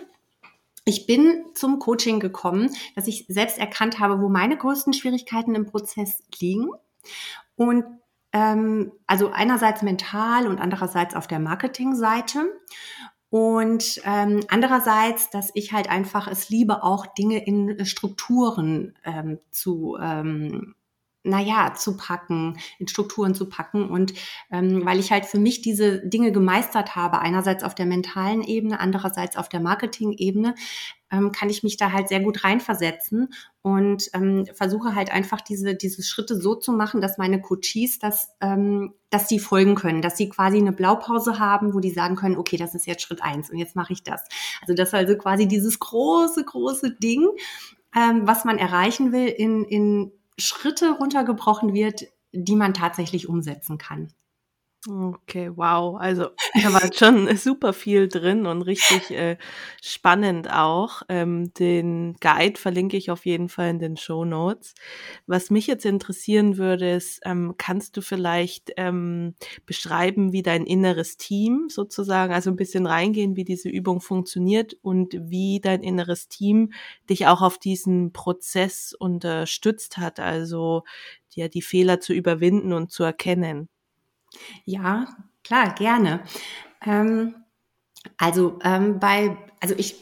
Ich 0.85 1.07
bin 1.07 1.45
zum 1.55 1.79
Coaching 1.79 2.19
gekommen, 2.19 2.71
dass 2.95 3.07
ich 3.07 3.27
selbst 3.29 3.59
erkannt 3.59 4.01
habe, 4.01 4.23
wo 4.23 4.29
meine 4.29 4.57
größten 4.57 4.95
Schwierigkeiten 4.95 5.55
im 5.55 5.67
Prozess 5.67 6.23
liegen 6.41 6.71
und 7.57 7.85
ähm, 8.33 8.93
also 9.07 9.31
einerseits 9.31 9.83
mental 9.83 10.47
und 10.47 10.61
andererseits 10.61 11.15
auf 11.15 11.27
der 11.27 11.41
Marketingseite. 11.41 12.47
Und 13.31 14.01
ähm, 14.05 14.41
andererseits, 14.49 15.29
dass 15.29 15.51
ich 15.53 15.73
halt 15.73 15.91
einfach 15.91 16.29
es 16.29 16.49
liebe, 16.49 16.83
auch 16.83 17.07
Dinge 17.07 17.45
in 17.45 17.85
Strukturen 17.85 18.95
ähm, 19.05 19.39
zu 19.51 19.99
ähm, 20.01 20.75
naja, 21.29 21.75
zu 21.75 21.97
packen, 21.97 22.59
in 22.79 22.89
Strukturen 22.89 23.35
zu 23.35 23.49
packen. 23.49 23.89
Und 23.89 24.15
ähm, 24.51 24.85
weil 24.85 24.99
ich 24.99 25.13
halt 25.13 25.27
für 25.27 25.39
mich 25.39 25.63
diese 25.63 26.07
Dinge 26.07 26.33
gemeistert 26.33 26.97
habe, 26.97 27.21
einerseits 27.21 27.63
auf 27.63 27.75
der 27.75 27.87
mentalen 27.87 28.43
Ebene, 28.43 28.81
andererseits 28.81 29.37
auf 29.37 29.49
der 29.49 29.61
Marketing-Ebene, 29.61 30.55
ähm, 31.11 31.33
kann 31.33 31.49
ich 31.49 31.63
mich 31.63 31.77
da 31.77 31.93
halt 31.93 32.09
sehr 32.09 32.21
gut 32.21 32.45
reinversetzen 32.45 33.33
und 33.63 34.11
ähm, 34.13 34.47
versuche 34.55 34.95
halt 34.95 35.11
einfach 35.11 35.41
diese, 35.41 35.75
diese 35.75 36.03
Schritte 36.03 36.41
so 36.41 36.55
zu 36.55 36.73
machen, 36.73 37.01
dass 37.01 37.19
meine 37.19 37.41
Coaches 37.41 37.99
das, 37.99 38.29
ähm, 38.41 38.95
dass 39.11 39.27
die 39.27 39.39
folgen 39.39 39.75
können, 39.75 40.03
dass 40.03 40.17
sie 40.17 40.29
quasi 40.29 40.59
eine 40.59 40.73
Blaupause 40.73 41.39
haben, 41.39 41.75
wo 41.75 41.81
die 41.81 41.91
sagen 41.91 42.17
können, 42.17 42.37
okay, 42.37 42.57
das 42.57 42.75
ist 42.75 42.87
jetzt 42.87 43.03
Schritt 43.03 43.23
eins 43.23 43.51
und 43.51 43.59
jetzt 43.59 43.77
mache 43.77 43.93
ich 43.93 44.03
das. 44.03 44.25
Also 44.61 44.75
das 44.75 44.89
ist 44.89 44.95
also 44.95 45.17
quasi 45.17 45.49
dieses 45.49 45.79
große, 45.79 46.45
große 46.45 46.91
Ding, 46.93 47.27
ähm, 47.97 48.27
was 48.27 48.45
man 48.45 48.59
erreichen 48.59 49.13
will, 49.13 49.29
in, 49.29 49.65
in 49.65 50.13
Schritte 50.39 50.91
runtergebrochen 50.93 51.75
wird, 51.75 52.07
die 52.33 52.57
man 52.57 52.75
tatsächlich 52.75 53.29
umsetzen 53.29 53.79
kann. 53.79 54.13
Okay, 54.91 55.51
wow. 55.55 55.97
Also 56.01 56.29
da 56.63 56.73
war 56.73 56.91
schon 56.95 57.29
super 57.37 57.75
viel 57.75 58.09
drin 58.09 58.47
und 58.47 58.63
richtig 58.63 59.11
äh, 59.11 59.37
spannend 59.83 60.51
auch. 60.51 61.03
Ähm, 61.11 61.53
den 61.53 62.17
Guide 62.21 62.59
verlinke 62.59 62.97
ich 62.97 63.11
auf 63.11 63.27
jeden 63.27 63.51
Fall 63.51 63.69
in 63.69 63.81
den 63.81 63.97
Show 63.99 64.25
Notes. 64.25 64.73
Was 65.27 65.51
mich 65.51 65.67
jetzt 65.67 65.85
interessieren 65.85 66.57
würde, 66.57 66.91
ist, 66.93 67.21
ähm, 67.27 67.57
kannst 67.59 67.99
du 67.99 68.01
vielleicht 68.01 68.73
ähm, 68.79 69.35
beschreiben, 69.67 70.33
wie 70.33 70.43
dein 70.43 70.65
inneres 70.65 71.19
Team 71.19 71.67
sozusagen, 71.69 72.33
also 72.33 72.49
ein 72.49 72.57
bisschen 72.57 72.87
reingehen, 72.87 73.37
wie 73.37 73.45
diese 73.45 73.69
Übung 73.69 74.01
funktioniert 74.01 74.75
und 74.81 75.13
wie 75.21 75.61
dein 75.61 75.83
inneres 75.83 76.29
Team 76.29 76.73
dich 77.11 77.27
auch 77.27 77.43
auf 77.43 77.59
diesen 77.59 78.15
Prozess 78.15 78.95
unterstützt 78.99 79.99
hat, 79.99 80.19
also 80.19 80.85
dir 81.37 81.51
die 81.51 81.63
Fehler 81.63 82.01
zu 82.01 82.15
überwinden 82.15 82.73
und 82.73 82.91
zu 82.91 83.05
erkennen? 83.05 83.69
Ja, 84.65 85.07
klar, 85.45 85.75
gerne. 85.75 86.21
Ähm, 86.85 87.35
also 88.17 88.59
ähm, 88.63 88.99
bei, 89.01 89.37
also 89.61 89.75
ich, 89.77 89.97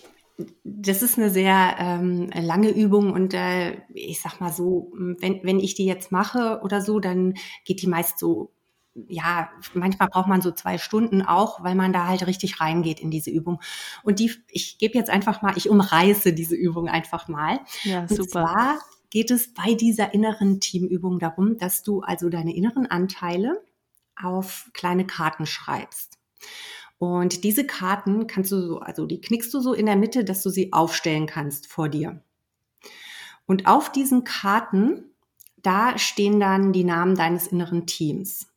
das 0.65 1.03
ist 1.03 1.19
eine 1.19 1.31
sehr 1.31 1.77
ähm, 1.79 2.31
lange 2.31 2.71
Übung 2.71 3.13
und 3.13 3.33
äh, 3.33 3.81
ich 3.93 4.21
sag 4.21 4.41
mal 4.41 4.53
so, 4.53 4.93
wenn, 4.93 5.43
wenn 5.45 5.59
ich 5.59 5.75
die 5.75 5.87
jetzt 5.87 6.13
mache 6.13 6.61
oder 6.63 6.83
so, 6.83 7.01
dann 7.01 7.35
geht 7.65 7.81
die 7.83 7.87
meist 7.87 8.19
so, 8.19 8.53
ja, 9.09 9.51
manchmal 9.75 10.09
braucht 10.09 10.29
man 10.29 10.41
so 10.41 10.51
zwei 10.53 10.79
Stunden 10.79 11.23
auch, 11.23 11.63
weil 11.63 11.75
man 11.75 11.93
da 11.93 12.07
halt 12.07 12.27
richtig 12.27 12.61
reingeht 12.61 13.01
in 13.01 13.11
diese 13.11 13.31
Übung. 13.31 13.61
Und 14.03 14.19
die, 14.19 14.33
ich 14.49 14.79
gebe 14.79 14.95
jetzt 14.95 15.11
einfach 15.11 15.43
mal, 15.43 15.57
ich 15.57 15.69
umreiße 15.69 16.33
diese 16.33 16.55
Übung 16.55 16.89
einfach 16.89 17.29
mal. 17.29 17.61
Ja, 17.85 18.07
super. 18.09 18.23
Und 18.23 18.31
zwar 18.31 18.79
geht 19.11 19.31
es 19.31 19.53
bei 19.53 19.75
dieser 19.75 20.15
inneren 20.15 20.61
Teamübung 20.61 21.19
darum, 21.19 21.59
dass 21.59 21.83
du 21.83 22.01
also 22.01 22.29
deine 22.29 22.55
inneren 22.55 22.87
Anteile, 22.87 23.63
auf 24.21 24.71
kleine 24.73 25.07
Karten 25.07 25.47
schreibst. 25.47 26.19
Und 26.99 27.45
diese 27.45 27.67
Karten 27.67 28.27
kannst 28.27 28.53
du 28.53 28.61
so, 28.61 28.81
also 28.81 29.07
die 29.07 29.21
knickst 29.21 29.53
du 29.53 29.61
so 29.61 29.75
in 29.75 29.87
der 29.87 29.97
Mitte, 29.97 30.25
dass 30.25 30.43
du 30.43 30.51
sie 30.51 30.73
aufstellen 30.73 31.27
kannst 31.27 31.67
vor 31.67 31.89
dir. 31.89 32.23
Und 33.47 33.67
auf 33.67 33.93
diesen 33.93 34.25
Karten, 34.25 35.05
da 35.57 35.99
stehen 35.99 36.41
dann 36.41 36.73
die 36.73 36.85
Namen 36.85 37.15
deines 37.15 37.47
inneren 37.47 37.87
Teams. 37.87 38.49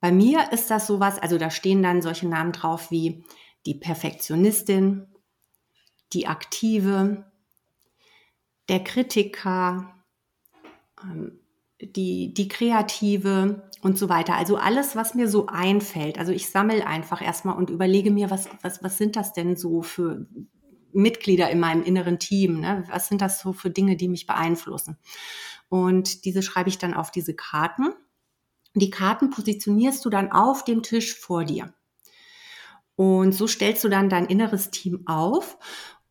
Bei 0.00 0.10
mir 0.10 0.52
ist 0.52 0.70
das 0.70 0.86
sowas, 0.86 1.18
also 1.18 1.36
da 1.36 1.50
stehen 1.50 1.82
dann 1.82 2.00
solche 2.00 2.26
Namen 2.26 2.52
drauf 2.52 2.90
wie 2.90 3.24
die 3.66 3.74
Perfektionistin, 3.74 5.06
die 6.14 6.26
Aktive, 6.26 7.30
der 8.68 8.82
Kritiker, 8.82 9.94
ähm, 11.02 11.39
die, 11.80 12.34
die 12.34 12.48
Kreative 12.48 13.70
und 13.82 13.98
so 13.98 14.08
weiter. 14.08 14.34
Also 14.34 14.56
alles, 14.56 14.96
was 14.96 15.14
mir 15.14 15.28
so 15.28 15.46
einfällt. 15.46 16.18
Also 16.18 16.32
ich 16.32 16.48
sammle 16.48 16.86
einfach 16.86 17.22
erstmal 17.22 17.56
und 17.56 17.70
überlege 17.70 18.10
mir, 18.10 18.30
was, 18.30 18.48
was, 18.62 18.82
was 18.82 18.98
sind 18.98 19.16
das 19.16 19.32
denn 19.32 19.56
so 19.56 19.82
für 19.82 20.26
Mitglieder 20.92 21.50
in 21.50 21.60
meinem 21.60 21.82
inneren 21.82 22.18
Team? 22.18 22.60
Ne? 22.60 22.84
Was 22.88 23.08
sind 23.08 23.20
das 23.20 23.40
so 23.40 23.52
für 23.52 23.70
Dinge, 23.70 23.96
die 23.96 24.08
mich 24.08 24.26
beeinflussen? 24.26 24.98
Und 25.68 26.24
diese 26.24 26.42
schreibe 26.42 26.68
ich 26.68 26.78
dann 26.78 26.94
auf 26.94 27.10
diese 27.10 27.34
Karten. 27.34 27.94
Die 28.74 28.90
Karten 28.90 29.30
positionierst 29.30 30.04
du 30.04 30.10
dann 30.10 30.30
auf 30.30 30.64
dem 30.64 30.82
Tisch 30.82 31.14
vor 31.18 31.44
dir. 31.44 31.72
Und 32.96 33.32
so 33.32 33.46
stellst 33.46 33.82
du 33.84 33.88
dann 33.88 34.10
dein 34.10 34.26
inneres 34.26 34.70
Team 34.70 35.06
auf. 35.06 35.58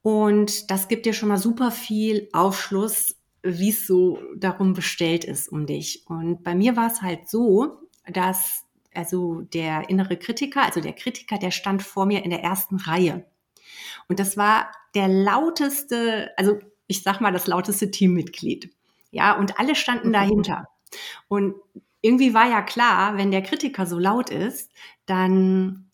Und 0.02 0.72
das 0.72 0.88
gibt 0.88 1.06
dir 1.06 1.14
schon 1.14 1.30
mal 1.30 1.38
super 1.38 1.72
viel 1.72 2.30
Aufschluss, 2.34 3.19
wie 3.44 3.70
es 3.70 3.88
so 3.88 4.22
darum 4.36 4.74
bestellt 4.74 5.24
ist 5.24 5.50
um 5.50 5.66
dich. 5.66 6.04
Und 6.08 6.44
bei 6.44 6.56
mir 6.56 6.76
war 6.76 6.88
es 6.88 7.02
halt 7.02 7.30
so, 7.30 7.80
dass 8.08 8.66
also 8.94 9.42
der 9.42 9.90
innere 9.90 10.18
Kritiker, 10.18 10.64
also 10.64 10.82
der 10.82 10.94
Kritiker, 10.94 11.38
der 11.38 11.52
stand 11.52 11.84
vor 11.84 12.06
mir 12.06 12.24
in 12.24 12.32
der 12.32 12.44
ersten 12.44 12.78
Reihe. 12.78 13.26
Und 14.08 14.20
das 14.20 14.36
war 14.36 14.72
der 14.96 15.08
lauteste, 15.08 16.32
also 16.38 16.60
ich 16.88 17.04
sag 17.04 17.22
mal 17.22 17.32
das 17.32 17.48
lauteste 17.48 17.92
Teammitglied. 17.92 18.74
Ja, 19.12 19.38
und 19.38 19.60
alle 19.60 19.76
standen 19.76 20.14
dahinter. 20.14 20.68
Und 21.28 21.56
irgendwie 22.02 22.34
war 22.34 22.50
ja 22.50 22.62
klar, 22.62 23.18
wenn 23.18 23.32
der 23.32 23.42
Kritiker 23.42 23.86
so 23.86 24.00
laut 24.00 24.30
ist, 24.30 24.72
dann, 25.06 25.92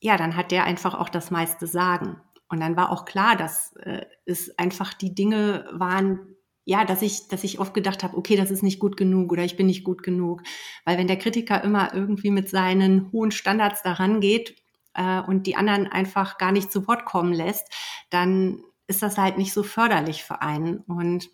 ja, 0.00 0.16
dann 0.16 0.36
hat 0.36 0.50
der 0.50 0.64
einfach 0.64 0.94
auch 0.94 1.08
das 1.08 1.30
meiste 1.30 1.66
Sagen. 1.66 2.20
Und 2.48 2.60
dann 2.60 2.76
war 2.76 2.90
auch 2.90 3.04
klar, 3.04 3.36
dass 3.36 3.74
äh, 3.76 4.06
es 4.24 4.58
einfach 4.58 4.92
die 4.94 5.14
Dinge 5.14 5.68
waren, 5.72 6.36
ja, 6.64 6.84
dass 6.84 7.02
ich, 7.02 7.28
dass 7.28 7.44
ich 7.44 7.58
oft 7.58 7.74
gedacht 7.74 8.02
habe, 8.02 8.16
okay, 8.16 8.36
das 8.36 8.50
ist 8.50 8.62
nicht 8.62 8.78
gut 8.78 8.96
genug 8.96 9.32
oder 9.32 9.44
ich 9.44 9.56
bin 9.56 9.66
nicht 9.66 9.84
gut 9.84 10.02
genug. 10.02 10.42
Weil 10.84 10.98
wenn 10.98 11.08
der 11.08 11.18
Kritiker 11.18 11.62
immer 11.64 11.94
irgendwie 11.94 12.30
mit 12.30 12.48
seinen 12.48 13.10
hohen 13.12 13.30
Standards 13.30 13.82
daran 13.82 14.20
geht 14.20 14.56
äh, 14.94 15.20
und 15.20 15.46
die 15.46 15.56
anderen 15.56 15.86
einfach 15.86 16.38
gar 16.38 16.52
nicht 16.52 16.70
zu 16.70 16.86
Wort 16.86 17.04
kommen 17.06 17.32
lässt, 17.32 17.68
dann 18.10 18.62
ist 18.86 19.02
das 19.02 19.18
halt 19.18 19.38
nicht 19.38 19.52
so 19.52 19.62
förderlich 19.62 20.24
für 20.24 20.42
einen. 20.42 20.78
Und 20.80 21.30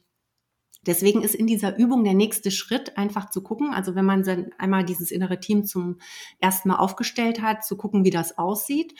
deswegen 0.87 1.23
ist 1.23 1.35
in 1.35 1.47
dieser 1.47 1.76
Übung 1.76 2.04
der 2.04 2.14
nächste 2.14 2.50
Schritt 2.50 2.97
einfach 2.97 3.30
zu 3.30 3.42
gucken, 3.42 3.75
also 3.75 3.95
wenn 3.95 4.04
man 4.04 4.23
dann 4.23 4.52
einmal 4.59 4.85
dieses 4.85 5.11
innere 5.11 5.40
Team 5.40 5.64
zum 5.64 5.99
ersten 6.38 6.68
Mal 6.68 6.76
aufgestellt 6.76 7.42
hat, 7.42 7.64
zu 7.64 7.76
gucken, 7.76 8.04
wie 8.04 8.11
das 8.11 8.38
aussieht 8.38 8.95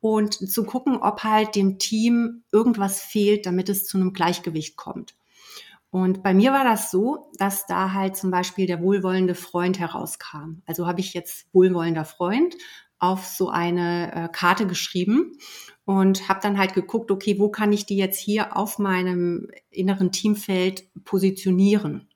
und 0.00 0.34
zu 0.34 0.64
gucken, 0.64 0.98
ob 0.98 1.24
halt 1.24 1.54
dem 1.56 1.78
Team 1.78 2.42
irgendwas 2.52 3.00
fehlt, 3.00 3.46
damit 3.46 3.68
es 3.68 3.86
zu 3.86 3.96
einem 3.96 4.12
Gleichgewicht 4.12 4.76
kommt. 4.76 5.14
Und 5.90 6.22
bei 6.22 6.34
mir 6.34 6.52
war 6.52 6.64
das 6.64 6.90
so, 6.90 7.30
dass 7.38 7.66
da 7.66 7.92
halt 7.92 8.16
zum 8.16 8.30
Beispiel 8.30 8.66
der 8.66 8.80
wohlwollende 8.80 9.34
Freund 9.34 9.78
herauskam. 9.78 10.62
Also 10.66 10.86
habe 10.86 11.00
ich 11.00 11.14
jetzt 11.14 11.52
wohlwollender 11.52 12.04
Freund 12.04 12.54
auf 13.00 13.26
so 13.26 13.48
eine 13.48 14.12
äh, 14.14 14.28
Karte 14.28 14.66
geschrieben 14.66 15.32
und 15.84 16.28
habe 16.28 16.40
dann 16.42 16.58
halt 16.58 16.74
geguckt, 16.74 17.10
okay, 17.10 17.40
wo 17.40 17.48
kann 17.48 17.72
ich 17.72 17.86
die 17.86 17.96
jetzt 17.96 18.20
hier 18.20 18.56
auf 18.56 18.78
meinem 18.78 19.48
inneren 19.70 20.12
Teamfeld 20.12 20.84
positionieren? 21.04 22.06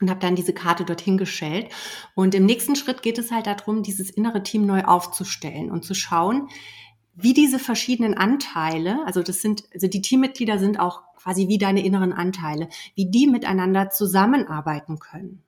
Und 0.00 0.10
habe 0.10 0.20
dann 0.20 0.34
diese 0.34 0.52
Karte 0.52 0.84
dorthin 0.84 1.16
gestellt. 1.16 1.68
Und 2.16 2.34
im 2.34 2.44
nächsten 2.44 2.74
Schritt 2.74 3.02
geht 3.02 3.18
es 3.18 3.30
halt 3.30 3.46
darum, 3.46 3.84
dieses 3.84 4.10
innere 4.10 4.42
Team 4.42 4.66
neu 4.66 4.82
aufzustellen 4.82 5.70
und 5.70 5.84
zu 5.84 5.94
schauen, 5.94 6.48
wie 7.14 7.34
diese 7.34 7.58
verschiedenen 7.58 8.14
Anteile, 8.14 9.04
also 9.04 9.22
das 9.22 9.42
sind, 9.42 9.64
also 9.74 9.86
die 9.86 10.00
Teammitglieder 10.00 10.58
sind 10.58 10.80
auch 10.80 11.02
quasi 11.16 11.48
wie 11.48 11.58
deine 11.58 11.84
inneren 11.84 12.12
Anteile, 12.12 12.68
wie 12.94 13.10
die 13.10 13.26
miteinander 13.26 13.90
zusammenarbeiten 13.90 14.98
können. 14.98 15.42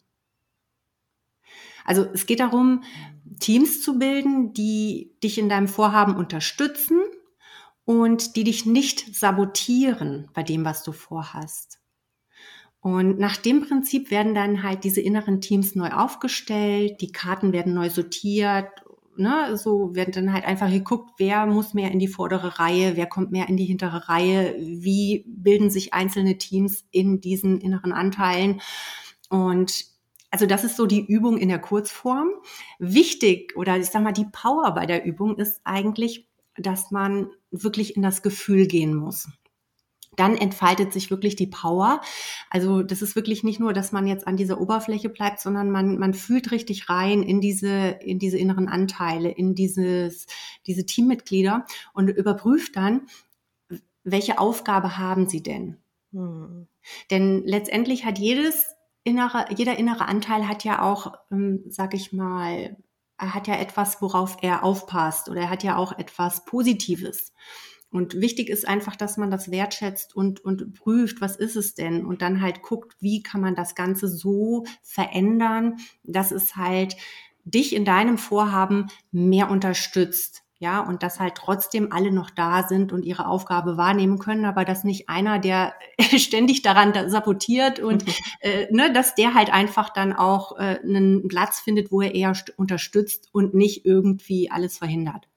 Also 1.85 2.07
es 2.13 2.27
geht 2.27 2.41
darum, 2.41 2.83
Teams 3.41 3.83
zu 3.83 3.99
bilden, 3.99 4.53
die 4.53 5.13
dich 5.23 5.39
in 5.39 5.49
deinem 5.49 5.69
Vorhaben 5.69 6.17
unterstützen 6.17 7.01
und 7.85 8.37
die 8.37 8.45
dich 8.45 8.65
nicht 8.67 9.15
sabotieren 9.15 10.29
bei 10.33 10.43
dem, 10.43 10.65
was 10.65 10.83
du 10.83 10.93
vorhast. 10.93 11.81
Und 12.81 13.19
nach 13.19 13.39
dem 13.39 13.63
Prinzip 13.63 14.11
werden 14.11 14.35
dann 14.35 14.63
halt 14.63 14.85
diese 14.85 15.01
inneren 15.01 15.41
Teams 15.41 15.75
neu 15.75 15.91
aufgestellt, 15.91 17.01
die 17.01 17.13
Karten 17.13 17.53
werden 17.53 17.73
neu 17.73 17.89
sortiert 17.89 18.84
ne, 19.19 19.57
so 19.57 19.95
wird 19.95 20.17
dann 20.17 20.33
halt 20.33 20.45
einfach 20.45 20.71
geguckt, 20.71 21.15
wer 21.19 21.47
muss 21.47 21.75
mehr 21.75 21.91
in 21.91 21.99
die 21.99 22.09
vordere 22.09 22.59
Reihe, 22.59 22.97
wer 22.97 23.07
kommt 23.07 23.33
mehr 23.33 23.49
in 23.49 23.57
die 23.57 23.65
hintere 23.65 24.09
Reihe, 24.09 24.55
wie 24.59 25.25
bilden 25.27 25.71
sich 25.71 25.95
einzelne 25.95 26.39
Teams 26.39 26.85
in 26.91 27.21
diesen 27.21 27.61
inneren 27.61 27.93
Anteilen. 27.93 28.61
Und 29.31 29.87
also 30.31 30.47
das 30.47 30.65
ist 30.65 30.77
so 30.77 30.87
die 30.87 31.05
Übung 31.05 31.39
in 31.39 31.49
der 31.49 31.61
Kurzform. 31.61 32.29
Wichtig 32.79 33.57
oder 33.57 33.77
ich 33.77 33.87
sag 33.87 34.03
mal, 34.03 34.13
die 34.13 34.27
Power 34.33 34.73
bei 34.75 34.87
der 34.87 35.05
Übung 35.05 35.37
ist 35.39 35.61
eigentlich, 35.65 36.29
dass 36.57 36.91
man 36.91 37.31
wirklich 37.51 37.97
in 37.97 38.03
das 38.03 38.23
Gefühl 38.23 38.67
gehen 38.67 38.95
muss. 38.95 39.29
Dann 40.17 40.37
entfaltet 40.37 40.93
sich 40.93 41.11
wirklich 41.11 41.37
die 41.37 41.47
Power. 41.47 42.01
Also 42.51 42.83
das 42.83 43.03
ist 43.03 43.17
wirklich 43.17 43.45
nicht 43.45 43.61
nur, 43.61 43.73
dass 43.73 43.93
man 43.93 44.07
jetzt 44.07 44.27
an 44.27 44.37
dieser 44.37 44.61
Oberfläche 44.61 45.09
bleibt, 45.09 45.41
sondern 45.41 45.71
man, 45.71 45.99
man 45.99 46.15
fühlt 46.15 46.51
richtig 46.51 46.89
rein 46.89 47.23
in 47.23 47.41
diese, 47.41 47.99
in 48.01 48.19
diese 48.19 48.39
inneren 48.39 48.69
Anteile, 48.69 49.31
in 49.31 49.55
dieses, 49.55 50.27
diese 50.67 50.87
Teammitglieder 50.87 51.67
und 51.93 52.09
überprüft 52.09 52.77
dann, 52.77 53.03
welche 54.05 54.39
Aufgabe 54.39 54.99
haben 54.99 55.29
sie 55.29 55.43
denn? 55.43 55.79
Hm. 56.13 56.69
Denn 57.11 57.43
letztendlich 57.45 58.05
hat 58.05 58.19
jedes 58.19 58.75
innere, 59.03 59.47
jeder 59.57 59.79
innere 59.79 60.07
Anteil 60.07 60.49
hat 60.49 60.65
ja 60.65 60.83
auch, 60.83 61.15
ähm, 61.31 61.65
sag 61.69 61.95
ich 61.95 62.13
mal, 62.13 62.77
er 63.19 63.35
hat 63.35 63.47
ja 63.47 63.57
etwas, 63.57 64.03
worauf 64.03 64.39
er 64.43 64.65
aufpasst 64.65 65.29
oder 65.29 65.43
er 65.43 65.51
hat 65.51 65.63
ja 65.63 65.77
auch 65.77 65.99
etwas 65.99 66.45
Positives. 66.45 67.33
Und 67.95 68.21
wichtig 68.21 68.49
ist 68.49 68.67
einfach, 68.67 68.97
dass 68.97 69.19
man 69.19 69.31
das 69.31 69.53
wertschätzt 69.53 70.17
und, 70.17 70.45
und 70.45 70.75
prüft, 70.75 71.21
was 71.21 71.37
ist 71.37 71.55
es 71.55 71.77
denn? 71.77 72.05
Und 72.05 72.23
dann 72.23 72.43
halt 72.43 72.61
guckt, 72.61 72.97
wie 72.99 73.23
kann 73.23 73.41
man 73.41 73.55
das 73.55 73.77
Ganze 73.77 74.09
so 74.09 74.65
verändern, 74.83 75.77
dass 76.03 76.33
es 76.33 76.57
halt 76.57 76.97
dich 77.45 77.73
in 77.73 77.85
deinem 77.85 78.19
Vorhaben 78.19 78.89
mehr 79.13 79.49
unterstützt. 79.49 80.43
Ja, 80.59 80.81
und 80.81 81.05
dass 81.05 81.21
halt 81.21 81.37
trotzdem 81.37 81.93
alle 81.93 82.11
noch 82.11 82.31
da 82.31 82.67
sind 82.67 82.93
und 82.93 83.05
ihre 83.05 83.29
Aufgabe 83.29 83.77
wahrnehmen 83.77 84.19
können, 84.19 84.45
aber 84.45 84.65
dass 84.65 84.83
nicht 84.83 85.09
einer, 85.09 85.39
der 85.39 85.75
ständig 86.17 86.63
daran 86.63 87.09
sabotiert 87.09 87.79
und 87.79 88.05
äh, 88.41 88.67
ne, 88.73 88.93
dass 88.93 89.15
der 89.15 89.35
halt 89.35 89.53
einfach 89.53 89.91
dann 89.91 90.13
auch 90.13 90.59
äh, 90.59 90.81
einen 90.83 91.29
Platz 91.29 91.61
findet, 91.61 91.93
wo 91.93 92.01
er 92.01 92.13
eher 92.13 92.33
unterstützt 92.57 93.29
und 93.31 93.55
nicht 93.55 93.87
irgendwie 93.87 94.51
alles 94.51 94.79
verhindert. 94.79 95.29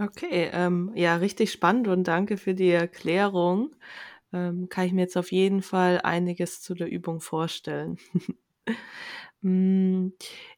Okay, 0.00 0.48
ähm, 0.54 0.92
ja, 0.94 1.16
richtig 1.16 1.52
spannend 1.52 1.86
und 1.86 2.04
danke 2.08 2.38
für 2.38 2.54
die 2.54 2.70
Erklärung. 2.70 3.76
Ähm, 4.32 4.68
kann 4.70 4.86
ich 4.86 4.92
mir 4.92 5.02
jetzt 5.02 5.16
auf 5.18 5.30
jeden 5.32 5.60
Fall 5.62 6.00
einiges 6.02 6.62
zu 6.62 6.74
der 6.74 6.90
Übung 6.90 7.20
vorstellen. 7.20 7.98
mm, 9.42 10.08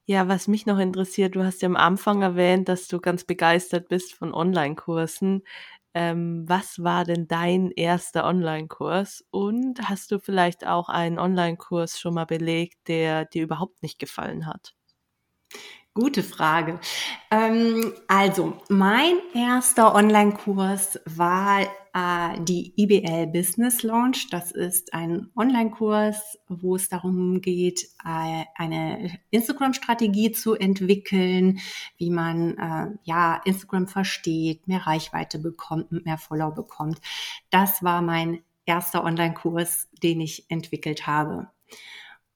ja, 0.07 0.29
was 0.29 0.49
mich 0.49 0.67
noch 0.67 0.79
interessiert, 0.79 1.35
du 1.37 1.45
hast 1.45 1.63
ja 1.63 1.69
am 1.69 1.77
Anfang 1.77 2.23
erwähnt, 2.23 2.69
dass 2.69 2.89
du 2.89 3.01
ganz 3.01 3.25
begeistert 3.25 3.89
bist 3.89 4.15
von 4.15 4.35
Online-Kursen. 4.35 5.43
Ähm, 5.95 6.45
was 6.49 6.83
war 6.83 7.05
denn 7.05 7.29
dein 7.29 7.71
erster 7.71 8.25
Online-Kurs? 8.27 9.25
Und 9.31 9.89
hast 9.89 10.11
du 10.11 10.19
vielleicht 10.21 10.67
auch 10.67 10.89
einen 10.89 11.19
Online-Kurs 11.19 12.01
schon 12.01 12.15
mal 12.15 12.27
belegt, 12.27 12.79
der 12.89 13.27
dir 13.27 13.43
überhaupt 13.45 13.83
nicht 13.83 13.99
gefallen 13.99 14.47
hat? 14.47 14.75
Gute 15.95 16.23
Frage. 16.23 16.81
Ähm, 17.31 17.93
also, 18.09 18.55
mein 18.71 19.19
erster 19.35 19.95
Online-Kurs 19.95 20.99
war 21.05 21.61
äh, 21.93 22.41
die 22.41 22.73
IBL 22.77 23.27
Business 23.27 23.83
Launch. 23.83 24.31
Das 24.31 24.53
ist 24.53 24.95
ein 24.95 25.29
Online-Kurs, 25.37 26.39
wo 26.49 26.77
es 26.77 26.89
darum 26.89 27.43
geht, 27.43 27.85
äh, 28.07 28.45
eine 28.55 29.19
Instagram-Strategie 29.29 30.33
zu 30.33 30.55
entwickeln, 30.55 31.61
wie 31.99 32.09
man 32.09 32.57
äh, 32.57 32.97
ja 33.05 33.43
Instagram 33.45 33.87
versteht, 33.87 34.67
mehr 34.67 34.87
Reichweite 34.87 35.39
bekommt, 35.39 35.93
mehr 35.93 36.17
Follower 36.17 36.55
bekommt. 36.55 37.03
Das 37.51 37.83
war 37.83 38.01
mein 38.01 38.41
erster 38.65 39.05
Online-Kurs, 39.05 39.91
den 40.03 40.23
ich 40.23 40.51
entwickelt 40.51 41.07
habe. 41.07 41.49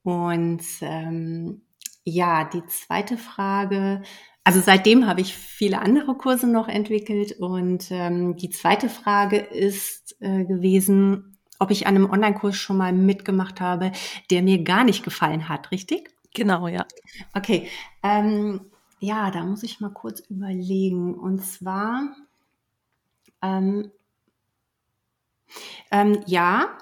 Und 0.03 0.63
ähm, 0.83 1.63
ja, 2.07 2.45
die 2.45 2.65
zweite 2.67 3.19
Frage. 3.19 4.03
Also 4.45 4.61
seitdem 4.61 5.07
habe 5.07 5.21
ich 5.21 5.35
viele 5.35 5.81
andere 5.83 6.15
Kurse 6.15 6.47
noch 6.47 6.69
entwickelt 6.69 7.33
und 7.41 7.89
ähm, 7.91 8.37
die 8.37 8.51
zweite 8.51 8.89
Frage 8.89 9.39
ist 9.39 10.17
äh, 10.21 10.45
gewesen, 10.45 11.37
ob 11.59 11.73
ich 11.73 11.89
an 11.89 11.97
einem 11.97 12.09
Online-Kurs 12.09 12.55
schon 12.55 12.77
mal 12.77 12.93
mitgemacht 12.93 13.61
habe, 13.61 13.91
der 14.31 14.43
mir 14.43 14.63
gar 14.63 14.85
nicht 14.85 15.03
gefallen 15.03 15.49
hat, 15.49 15.73
richtig? 15.73 16.11
Genau, 16.33 16.69
ja. 16.69 16.87
Okay, 17.35 17.69
ähm, 18.05 18.61
ja, 19.00 19.33
da 19.33 19.45
muss 19.45 19.65
ich 19.65 19.80
mal 19.80 19.91
kurz 19.91 20.21
überlegen. 20.21 21.15
Und 21.15 21.45
zwar, 21.45 22.15
ähm, 23.43 23.91
ähm, 25.91 26.23
ja, 26.26 26.78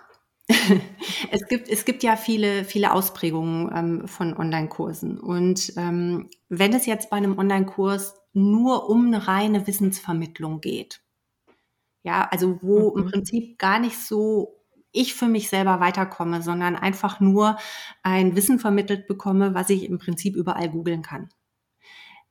es 1.30 1.46
gibt, 1.48 1.68
es 1.68 1.84
gibt 1.84 2.02
ja 2.02 2.16
viele, 2.16 2.64
viele 2.64 2.92
Ausprägungen 2.92 3.70
ähm, 3.74 4.08
von 4.08 4.36
Online-Kursen. 4.36 5.18
Und 5.18 5.72
ähm, 5.76 6.28
wenn 6.48 6.74
es 6.74 6.86
jetzt 6.86 7.10
bei 7.10 7.16
einem 7.16 7.38
Online-Kurs 7.38 8.14
nur 8.32 8.90
um 8.90 9.06
eine 9.06 9.26
reine 9.26 9.66
Wissensvermittlung 9.66 10.60
geht, 10.60 11.02
ja, 12.02 12.28
also 12.30 12.58
wo 12.60 12.90
mhm. 12.90 13.02
im 13.02 13.10
Prinzip 13.10 13.58
gar 13.58 13.78
nicht 13.78 13.98
so 13.98 14.60
ich 14.92 15.14
für 15.14 15.26
mich 15.26 15.48
selber 15.48 15.80
weiterkomme, 15.80 16.40
sondern 16.40 16.76
einfach 16.76 17.18
nur 17.18 17.56
ein 18.02 18.36
Wissen 18.36 18.60
vermittelt 18.60 19.08
bekomme, 19.08 19.52
was 19.54 19.70
ich 19.70 19.84
im 19.84 19.98
Prinzip 19.98 20.36
überall 20.36 20.70
googeln 20.70 21.02
kann, 21.02 21.30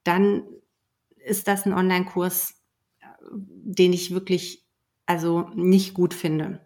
dann 0.04 0.44
ist 1.18 1.48
das 1.48 1.66
ein 1.66 1.74
Online-Kurs, 1.74 2.62
äh, 3.02 3.06
den 3.32 3.92
ich 3.92 4.12
wirklich 4.12 4.64
also 5.06 5.50
nicht 5.56 5.94
gut 5.94 6.14
finde. 6.14 6.66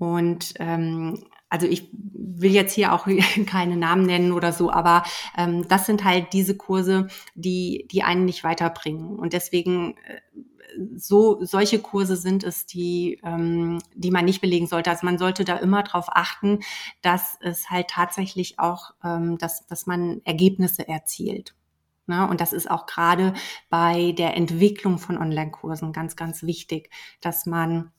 Und 0.00 0.54
ähm, 0.58 1.22
also 1.50 1.66
ich 1.66 1.90
will 1.92 2.52
jetzt 2.52 2.72
hier 2.72 2.94
auch 2.94 3.06
keine 3.46 3.76
Namen 3.76 4.06
nennen 4.06 4.32
oder 4.32 4.52
so, 4.52 4.72
aber 4.72 5.04
ähm, 5.36 5.68
das 5.68 5.84
sind 5.84 6.04
halt 6.04 6.32
diese 6.32 6.56
Kurse, 6.56 7.08
die, 7.34 7.86
die 7.90 8.02
einen 8.02 8.24
nicht 8.24 8.42
weiterbringen. 8.42 9.18
Und 9.18 9.34
deswegen 9.34 9.96
äh, 10.06 10.20
so 10.96 11.44
solche 11.44 11.80
Kurse 11.80 12.16
sind 12.16 12.44
es, 12.44 12.64
die, 12.64 13.20
ähm, 13.22 13.78
die 13.94 14.10
man 14.10 14.24
nicht 14.24 14.40
belegen 14.40 14.66
sollte. 14.66 14.88
Also 14.88 15.04
man 15.04 15.18
sollte 15.18 15.44
da 15.44 15.56
immer 15.56 15.82
darauf 15.82 16.06
achten, 16.08 16.60
dass 17.02 17.36
es 17.42 17.68
halt 17.68 17.88
tatsächlich 17.88 18.58
auch, 18.58 18.94
ähm, 19.04 19.36
dass, 19.36 19.66
dass 19.66 19.86
man 19.86 20.22
Ergebnisse 20.24 20.88
erzielt. 20.88 21.54
Ne? 22.06 22.26
Und 22.26 22.40
das 22.40 22.54
ist 22.54 22.70
auch 22.70 22.86
gerade 22.86 23.34
bei 23.68 24.12
der 24.12 24.34
Entwicklung 24.34 24.96
von 24.96 25.18
Online-Kursen 25.18 25.92
ganz, 25.92 26.16
ganz 26.16 26.42
wichtig, 26.42 26.88
dass 27.20 27.44
man 27.44 27.92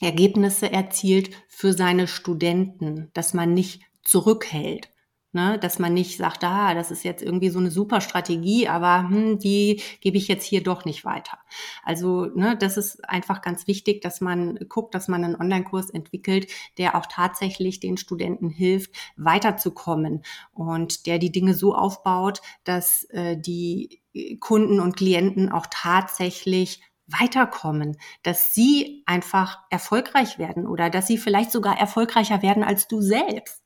Ergebnisse 0.00 0.70
erzielt 0.70 1.30
für 1.48 1.72
seine 1.72 2.06
Studenten, 2.06 3.10
dass 3.14 3.34
man 3.34 3.54
nicht 3.54 3.82
zurückhält. 4.02 4.90
Ne, 5.32 5.58
dass 5.58 5.78
man 5.78 5.92
nicht 5.92 6.16
sagt, 6.16 6.44
ah, 6.44 6.72
das 6.72 6.90
ist 6.90 7.04
jetzt 7.04 7.22
irgendwie 7.22 7.50
so 7.50 7.58
eine 7.58 7.70
super 7.70 8.00
Strategie, 8.00 8.68
aber 8.68 9.10
hm, 9.10 9.38
die 9.38 9.82
gebe 10.00 10.16
ich 10.16 10.28
jetzt 10.28 10.46
hier 10.46 10.62
doch 10.62 10.86
nicht 10.86 11.04
weiter. 11.04 11.38
Also 11.84 12.24
ne, 12.24 12.56
das 12.58 12.78
ist 12.78 13.06
einfach 13.06 13.42
ganz 13.42 13.66
wichtig, 13.66 14.00
dass 14.00 14.22
man 14.22 14.58
guckt, 14.70 14.94
dass 14.94 15.08
man 15.08 15.22
einen 15.22 15.36
Online-Kurs 15.36 15.90
entwickelt, 15.90 16.50
der 16.78 16.96
auch 16.96 17.04
tatsächlich 17.04 17.80
den 17.80 17.98
Studenten 17.98 18.48
hilft, 18.48 18.92
weiterzukommen 19.18 20.22
und 20.54 21.06
der 21.06 21.18
die 21.18 21.32
Dinge 21.32 21.52
so 21.52 21.74
aufbaut, 21.74 22.40
dass 22.64 23.04
äh, 23.10 23.36
die 23.36 24.00
Kunden 24.40 24.80
und 24.80 24.96
Klienten 24.96 25.52
auch 25.52 25.66
tatsächlich 25.70 26.80
weiterkommen, 27.06 27.96
dass 28.22 28.54
sie 28.54 29.02
einfach 29.06 29.60
erfolgreich 29.70 30.38
werden 30.38 30.66
oder 30.66 30.90
dass 30.90 31.06
sie 31.06 31.18
vielleicht 31.18 31.52
sogar 31.52 31.78
erfolgreicher 31.78 32.42
werden 32.42 32.64
als 32.64 32.88
du 32.88 33.00
selbst. 33.00 33.62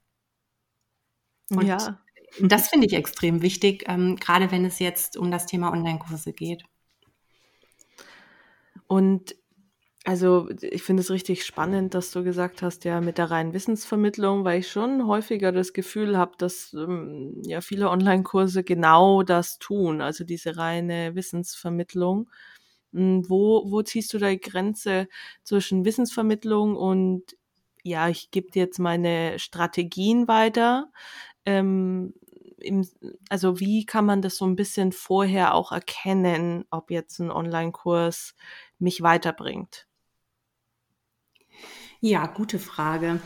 Und 1.50 1.66
ja. 1.66 2.00
das 2.40 2.68
finde 2.68 2.86
ich 2.86 2.92
extrem 2.92 3.42
wichtig, 3.42 3.84
ähm, 3.88 4.16
gerade 4.16 4.50
wenn 4.50 4.64
es 4.64 4.78
jetzt 4.78 5.16
um 5.16 5.30
das 5.30 5.46
Thema 5.46 5.72
Online-Kurse 5.72 6.32
geht. 6.32 6.64
Und 8.86 9.34
also 10.04 10.48
ich 10.62 10.82
finde 10.82 11.02
es 11.02 11.10
richtig 11.10 11.44
spannend, 11.44 11.94
dass 11.94 12.10
du 12.10 12.24
gesagt 12.24 12.62
hast, 12.62 12.84
ja, 12.84 13.00
mit 13.00 13.18
der 13.18 13.30
reinen 13.30 13.52
Wissensvermittlung, 13.52 14.44
weil 14.44 14.60
ich 14.60 14.70
schon 14.70 15.06
häufiger 15.06 15.52
das 15.52 15.72
Gefühl 15.74 16.16
habe, 16.16 16.32
dass 16.38 16.72
ähm, 16.72 17.42
ja 17.44 17.60
viele 17.60 17.90
Online-Kurse 17.90 18.64
genau 18.64 19.22
das 19.22 19.58
tun, 19.58 20.00
also 20.00 20.24
diese 20.24 20.56
reine 20.56 21.14
Wissensvermittlung. 21.14 22.30
Hm, 22.92 23.28
wo, 23.28 23.70
wo 23.70 23.82
ziehst 23.82 24.12
du 24.14 24.18
da 24.18 24.30
die 24.30 24.40
Grenze 24.40 25.08
zwischen 25.44 25.84
Wissensvermittlung 25.84 26.76
und 26.76 27.36
ja, 27.82 28.08
ich 28.08 28.30
gebe 28.30 28.48
jetzt 28.54 28.78
meine 28.78 29.38
Strategien 29.38 30.28
weiter? 30.28 30.92
Ähm, 31.46 32.14
im, 32.58 32.86
also 33.30 33.58
wie 33.60 33.86
kann 33.86 34.06
man 34.06 34.22
das 34.22 34.36
so 34.36 34.46
ein 34.46 34.56
bisschen 34.56 34.92
vorher 34.92 35.54
auch 35.54 35.72
erkennen, 35.72 36.64
ob 36.70 36.90
jetzt 36.90 37.18
ein 37.20 37.30
Online-Kurs 37.30 38.34
mich 38.78 39.02
weiterbringt? 39.02 39.86
Ja, 42.00 42.26
gute 42.26 42.58
Frage. 42.58 43.20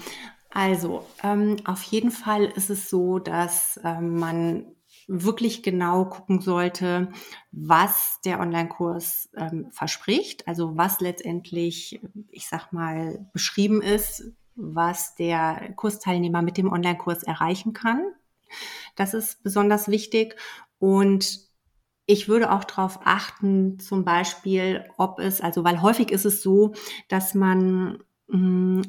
Also 0.51 1.05
ähm, 1.23 1.57
auf 1.65 1.83
jeden 1.85 2.11
Fall 2.11 2.45
ist 2.45 2.71
es 2.71 2.89
so, 2.91 3.19
dass 3.19 3.81
ähm, 3.85 4.19
man 4.19 4.74
wirklich 5.09 5.63
genau 5.63 6.07
gucken 6.07 6.41
sollte, 6.41 7.11
was 7.53 8.21
der 8.25 8.41
Online-Kurs 8.41 9.31
ähm, 9.37 9.69
verspricht, 9.71 10.47
also 10.49 10.77
was 10.77 11.01
letztendlich, 11.01 12.01
ich 12.31 12.49
sag 12.49 12.73
mal, 12.73 13.27
beschrieben 13.33 13.83
ist, 13.83 14.33
was 14.55 15.15
der 15.15 15.73
Kursteilnehmer 15.77 16.43
mit 16.43 16.57
dem 16.57 16.73
Online-Kurs 16.73 17.23
erreichen 17.23 17.73
kann. 17.73 18.03
Das 18.97 19.15
ist 19.15 19.43
besonders 19.43 19.89
wichtig 19.89 20.37
und 20.79 21.41
ich 22.07 22.29
würde 22.29 22.53
auch 22.53 22.65
darauf 22.65 23.01
achten, 23.05 23.79
zum 23.79 24.05
Beispiel, 24.05 24.85
ob 24.99 25.19
es, 25.19 25.41
also 25.41 25.65
weil 25.65 25.81
häufig 25.81 26.11
ist 26.11 26.27
es 26.27 26.43
so, 26.43 26.75
dass 27.09 27.35
man 27.35 27.99
mh, 28.29 28.39
mm, 28.39 28.83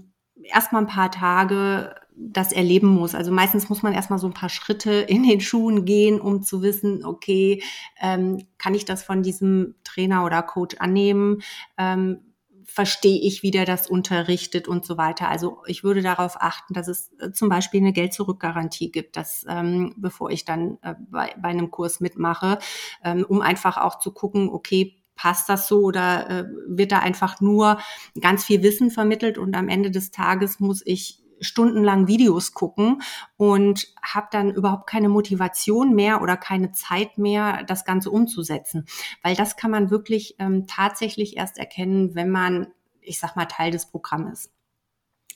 erstmal 0.43 0.83
ein 0.83 0.87
paar 0.87 1.11
Tage 1.11 1.95
das 2.17 2.51
erleben 2.51 2.87
muss. 2.87 3.15
Also 3.15 3.31
meistens 3.31 3.69
muss 3.69 3.83
man 3.83 3.93
erstmal 3.93 4.19
so 4.19 4.27
ein 4.27 4.33
paar 4.33 4.49
Schritte 4.49 4.91
in 5.07 5.23
den 5.23 5.41
Schuhen 5.41 5.85
gehen, 5.85 6.19
um 6.19 6.43
zu 6.43 6.61
wissen, 6.61 7.05
okay, 7.05 7.61
ähm, 8.01 8.45
kann 8.57 8.75
ich 8.75 8.85
das 8.85 9.03
von 9.03 9.23
diesem 9.23 9.75
Trainer 9.83 10.25
oder 10.25 10.41
Coach 10.41 10.77
annehmen? 10.79 11.41
Ähm, 11.77 12.19
verstehe 12.67 13.21
ich, 13.21 13.43
wie 13.43 13.51
der 13.51 13.65
das 13.65 13.87
unterrichtet 13.87 14.67
und 14.67 14.85
so 14.85 14.97
weiter. 14.97 15.29
Also 15.29 15.59
ich 15.67 15.83
würde 15.83 16.01
darauf 16.01 16.41
achten, 16.41 16.73
dass 16.73 16.87
es 16.87 17.11
äh, 17.19 17.31
zum 17.31 17.47
Beispiel 17.47 17.79
eine 17.79 17.93
Geld-Zurück-Garantie 17.93 18.91
gibt, 18.91 19.15
dass 19.17 19.45
ähm, 19.47 19.93
bevor 19.97 20.31
ich 20.31 20.45
dann 20.45 20.77
äh, 20.81 20.95
bei, 21.09 21.35
bei 21.39 21.49
einem 21.49 21.69
Kurs 21.69 21.99
mitmache, 21.99 22.57
ähm, 23.03 23.25
um 23.27 23.41
einfach 23.41 23.77
auch 23.77 23.99
zu 23.99 24.11
gucken, 24.11 24.49
okay, 24.49 24.95
passt 25.15 25.47
das 25.47 25.67
so 25.67 25.81
oder 25.83 26.29
äh, 26.29 26.45
wird 26.67 26.91
da 26.91 26.99
einfach 26.99 27.39
nur 27.39 27.79
ganz 28.19 28.43
viel 28.43 28.63
Wissen 28.63 28.91
vermittelt 28.91 29.37
und 29.37 29.55
am 29.55 29.69
Ende 29.69 29.91
des 29.91 30.11
Tages 30.11 30.59
muss 30.59 30.81
ich 30.85 31.24
stundenlang 31.39 32.07
Videos 32.07 32.53
gucken 32.53 33.01
und 33.37 33.87
habe 34.01 34.27
dann 34.31 34.51
überhaupt 34.51 34.87
keine 34.87 35.09
Motivation 35.09 35.93
mehr 35.93 36.21
oder 36.21 36.37
keine 36.37 36.71
Zeit 36.71 37.17
mehr, 37.17 37.63
das 37.63 37.85
Ganze 37.85 38.11
umzusetzen. 38.11 38.85
Weil 39.21 39.35
das 39.35 39.57
kann 39.57 39.71
man 39.71 39.89
wirklich 39.89 40.35
ähm, 40.39 40.67
tatsächlich 40.67 41.37
erst 41.37 41.57
erkennen, 41.57 42.15
wenn 42.15 42.29
man, 42.29 42.67
ich 43.01 43.19
sag 43.19 43.35
mal, 43.35 43.45
Teil 43.45 43.71
des 43.71 43.87
Programms 43.87 44.45
ist. 44.45 44.55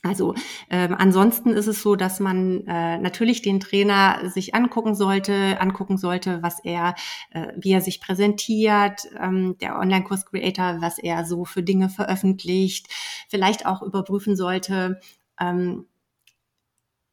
Also 0.02 0.34
ähm, 0.70 0.96
ansonsten 0.98 1.50
ist 1.50 1.68
es 1.68 1.82
so, 1.82 1.98
dass 1.98 2.22
man 2.22 2.66
äh, 2.68 2.98
natürlich 3.00 3.42
den 3.42 3.60
Trainer 3.60 4.30
sich 4.30 4.56
angucken 4.56 4.96
sollte, 4.96 5.60
angucken 5.60 5.98
sollte, 5.98 6.42
was 6.42 6.64
er, 6.64 6.96
äh, 7.32 7.48
wie 7.58 7.74
er 7.74 7.82
sich 7.82 8.00
präsentiert, 8.00 9.02
ähm, 9.20 9.58
der 9.60 9.78
Online-Kurs-Creator, 9.78 10.78
was 10.80 11.00
er 11.00 11.26
so 11.26 11.44
für 11.44 11.64
Dinge 11.64 11.90
veröffentlicht, 11.90 12.88
vielleicht 13.28 13.66
auch 13.66 13.82
überprüfen 13.82 14.38
sollte, 14.38 15.02
ähm, 15.40 15.86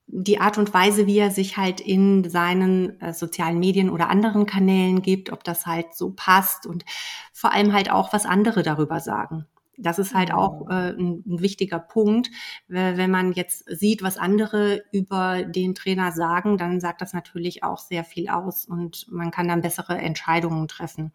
die 0.08 0.40
Art 0.40 0.56
und 0.56 0.72
Weise, 0.72 1.06
wie 1.06 1.18
er 1.18 1.30
sich 1.30 1.56
halt 1.56 1.80
in 1.80 2.28
seinen 2.28 3.00
äh, 3.00 3.12
sozialen 3.12 3.58
Medien 3.58 3.90
oder 3.90 4.08
anderen 4.08 4.46
Kanälen 4.46 5.02
gibt, 5.02 5.32
ob 5.32 5.42
das 5.42 5.66
halt 5.66 5.94
so 5.94 6.12
passt 6.14 6.66
und 6.66 6.84
vor 7.32 7.52
allem 7.52 7.72
halt 7.72 7.90
auch, 7.90 8.12
was 8.12 8.24
andere 8.24 8.62
darüber 8.62 9.00
sagen. 9.00 9.46
Das 9.78 9.98
ist 9.98 10.14
halt 10.14 10.32
auch 10.32 10.64
mhm. 10.64 10.70
äh, 10.70 10.90
ein, 10.90 11.24
ein, 11.26 11.40
wichtiger 11.40 11.78
Punkt. 11.78 12.30
Wenn 12.68 13.10
man 13.10 13.32
jetzt 13.32 13.64
sieht, 13.68 14.02
was 14.02 14.16
andere 14.16 14.82
über 14.90 15.42
den 15.42 15.74
Trainer 15.74 16.12
sagen, 16.12 16.56
dann 16.56 16.80
sagt 16.80 17.02
das 17.02 17.12
natürlich 17.12 17.62
auch 17.62 17.78
sehr 17.78 18.04
viel 18.04 18.28
aus 18.28 18.64
und 18.64 19.06
man 19.10 19.30
kann 19.30 19.48
dann 19.48 19.60
bessere 19.60 19.98
Entscheidungen 19.98 20.68
treffen. 20.68 21.12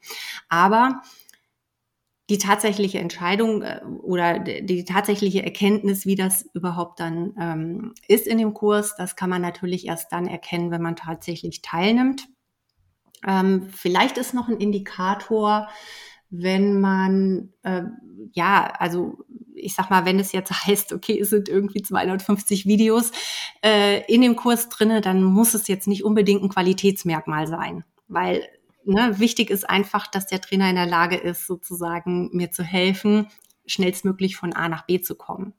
Aber 0.48 1.02
die 2.32 2.38
tatsächliche 2.38 2.98
Entscheidung 3.00 3.62
äh, 3.62 3.82
oder 4.02 4.40
die 4.40 4.86
tatsächliche 4.86 5.44
Erkenntnis, 5.44 6.06
wie 6.06 6.16
das 6.16 6.46
überhaupt 6.54 7.02
dann 7.02 7.36
ähm, 7.38 7.94
ist 8.08 8.26
in 8.26 8.38
dem 8.38 8.54
Kurs, 8.54 8.96
das 8.96 9.18
kann 9.18 9.30
man 9.30 9.42
natürlich 9.42 9.86
erst 9.86 10.14
dann 10.14 10.28
erkennen, 10.28 10.72
wenn 10.72 10.82
man 10.82 10.96
tatsächlich 10.96 11.62
teilnimmt. 11.62 12.30
Ähm, 13.28 13.68
vielleicht 13.70 14.18
ist 14.18 14.34
noch 14.34 14.48
ein 14.48 14.58
Indikator, 14.58 15.68
wenn 16.30 16.80
man, 16.80 17.52
äh, 17.64 17.84
ja, 18.32 18.72
also 18.80 19.18
ich 19.54 19.76
sag 19.76 19.90
mal, 19.90 20.06
wenn 20.06 20.18
es 20.18 20.32
jetzt 20.32 20.52
heißt, 20.66 20.94
okay, 20.94 21.20
es 21.20 21.32
sind 21.32 21.50
irgendwie 21.50 21.82
250 21.82 22.66
Videos 22.66 23.12
äh, 23.62 24.06
in 24.06 24.22
dem 24.22 24.38
Kurs 24.38 24.70
drinne, 24.70 25.02
dann 25.02 25.22
muss 25.22 25.54
es 25.54 25.68
jetzt 25.68 25.86
nicht 25.86 26.06
unbedingt 26.06 26.44
ein 26.44 26.50
Qualitätsmerkmal 26.50 27.48
sein, 27.48 27.84
weil 28.08 28.48
ne, 28.86 29.20
wichtig 29.20 29.50
ist 29.50 29.70
einfach, 29.70 30.08
dass 30.08 30.28
der 30.28 30.42
Trainer 30.42 30.70
in 30.70 30.76
der 30.76 30.86
Lage 30.86 31.18
ist, 31.18 31.48
sozusagen 31.48 32.30
mir 32.34 32.52
zu 32.52 32.64
helfen, 32.64 33.28
schnellstmöglich 33.66 34.36
von 34.36 34.54
A 34.54 34.70
nach 34.70 34.86
B 34.86 35.02
zu 35.02 35.16
kommen. 35.16 35.54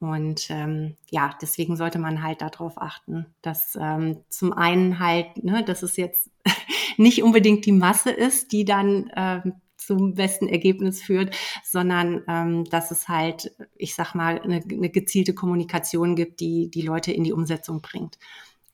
Und 0.00 0.48
ähm, 0.48 0.96
ja, 1.10 1.36
deswegen 1.42 1.76
sollte 1.76 1.98
man 1.98 2.22
halt 2.22 2.40
darauf 2.40 2.80
achten, 2.80 3.26
dass 3.42 3.76
ähm, 3.78 4.24
zum 4.30 4.54
einen 4.54 4.98
halt, 4.98 5.44
ne, 5.44 5.62
dass 5.62 5.82
es 5.82 5.96
jetzt 5.96 6.30
nicht 6.96 7.22
unbedingt 7.22 7.66
die 7.66 7.72
Masse 7.72 8.10
ist, 8.10 8.52
die 8.52 8.64
dann 8.64 9.10
ähm, 9.14 9.60
zum 9.76 10.14
besten 10.14 10.48
Ergebnis 10.48 11.02
führt, 11.02 11.36
sondern 11.64 12.22
ähm, 12.28 12.64
dass 12.64 12.90
es 12.90 13.08
halt, 13.08 13.54
ich 13.76 13.94
sag 13.94 14.14
mal, 14.14 14.40
eine, 14.40 14.62
eine 14.70 14.88
gezielte 14.88 15.34
Kommunikation 15.34 16.16
gibt, 16.16 16.40
die 16.40 16.70
die 16.70 16.82
Leute 16.82 17.12
in 17.12 17.24
die 17.24 17.32
Umsetzung 17.32 17.82
bringt. 17.82 18.18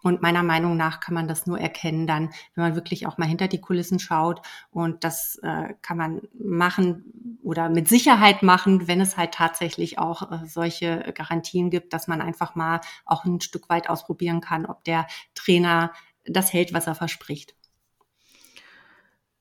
Und 0.06 0.22
meiner 0.22 0.44
Meinung 0.44 0.76
nach 0.76 1.00
kann 1.00 1.14
man 1.14 1.26
das 1.26 1.48
nur 1.48 1.58
erkennen 1.58 2.06
dann, 2.06 2.30
wenn 2.54 2.62
man 2.62 2.74
wirklich 2.76 3.08
auch 3.08 3.18
mal 3.18 3.26
hinter 3.26 3.48
die 3.48 3.60
Kulissen 3.60 3.98
schaut. 3.98 4.40
Und 4.70 5.02
das 5.02 5.40
äh, 5.42 5.74
kann 5.82 5.96
man 5.96 6.20
machen 6.32 7.38
oder 7.42 7.68
mit 7.68 7.88
Sicherheit 7.88 8.44
machen, 8.44 8.86
wenn 8.86 9.00
es 9.00 9.16
halt 9.16 9.34
tatsächlich 9.34 9.98
auch 9.98 10.30
äh, 10.30 10.46
solche 10.46 11.12
Garantien 11.12 11.70
gibt, 11.70 11.92
dass 11.92 12.06
man 12.06 12.20
einfach 12.20 12.54
mal 12.54 12.82
auch 13.04 13.24
ein 13.24 13.40
Stück 13.40 13.68
weit 13.68 13.90
ausprobieren 13.90 14.40
kann, 14.40 14.64
ob 14.64 14.84
der 14.84 15.08
Trainer 15.34 15.92
das 16.24 16.52
hält, 16.52 16.72
was 16.72 16.86
er 16.86 16.94
verspricht. 16.94 17.56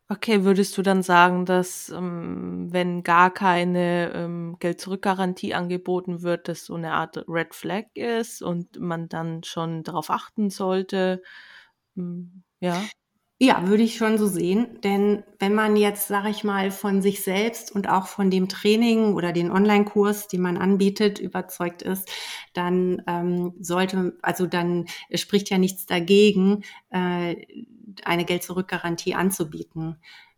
Okay, 0.09 0.43
würdest 0.43 0.77
du 0.77 0.83
dann 0.83 1.01
sagen, 1.01 1.47
dass 1.47 1.89
ähm, 1.89 2.67
wenn 2.71 3.01
gar 3.01 3.31
keine 3.33 4.11
ähm, 4.13 4.55
Geld-Zurück-Garantie 4.59 5.55
angeboten 5.55 6.21
wird, 6.21 6.47
dass 6.47 6.65
so 6.65 6.75
eine 6.75 6.91
Art 6.93 7.25
Red 7.27 7.55
Flag 7.55 7.85
ist 7.95 8.43
und 8.43 8.79
man 8.79 9.09
dann 9.09 9.41
schon 9.43 9.81
darauf 9.81 10.11
achten 10.11 10.51
sollte? 10.51 11.23
Hm, 11.95 12.43
ja. 12.59 12.89
Ja, 13.37 13.67
würde 13.67 13.83
ich 13.83 13.97
schon 13.97 14.17
so 14.17 14.27
sehen. 14.27 14.79
Denn 14.81 15.23
wenn 15.39 15.53
man 15.53 15.75
jetzt, 15.75 16.07
sage 16.07 16.29
ich 16.29 16.45
mal, 16.45 16.71
von 16.71 17.01
sich 17.01 17.21
selbst 17.21 17.69
und 17.75 17.89
auch 17.89 18.07
von 18.07 18.31
dem 18.31 18.47
Training 18.47 19.13
oder 19.13 19.33
den 19.33 19.51
Online-Kurs, 19.51 20.29
den 20.29 20.41
man 20.41 20.57
anbietet, 20.57 21.19
überzeugt 21.19 21.81
ist, 21.81 22.09
dann 22.53 23.01
ähm, 23.07 23.53
sollte, 23.59 24.17
also 24.21 24.47
dann 24.47 24.85
spricht 25.13 25.49
ja 25.49 25.57
nichts 25.57 25.85
dagegen, 25.85 26.63
äh, 26.91 27.35
eine 28.05 28.23
Geld-Zurück-Garantie 28.25 29.15
anzubieten. 29.15 29.97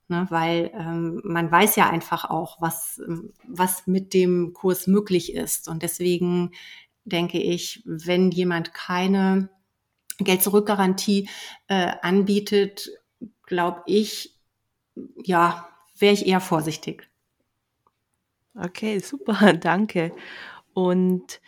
Ne, 0.10 0.26
weil 0.30 0.72
ähm, 0.74 1.20
man 1.26 1.52
weiß 1.52 1.76
ja 1.76 1.90
einfach 1.90 2.30
auch, 2.30 2.62
was, 2.62 3.02
was 3.46 3.88
mit 3.88 4.14
dem 4.14 4.54
Kurs 4.54 4.88
möglich 4.88 5.34
ist. 5.36 5.68
Und 5.68 5.84
deswegen 5.84 6.52
denke 7.04 7.40
ich, 7.40 7.84
wenn 7.86 8.32
jemand 8.32 8.74
keine 8.74 9.50
Geld-Zurück-Garantie 10.18 11.30
äh, 11.68 11.94
anbietet, 12.02 12.90
glaube 13.44 13.84
ich, 13.86 14.36
ja, 15.24 15.70
wäre 15.98 16.14
ich 16.14 16.26
eher 16.26 16.42
vorsichtig. 16.42 17.10
Okay, 18.56 19.00
super, 19.00 19.54
danke. 19.60 20.12
Und 20.74 21.42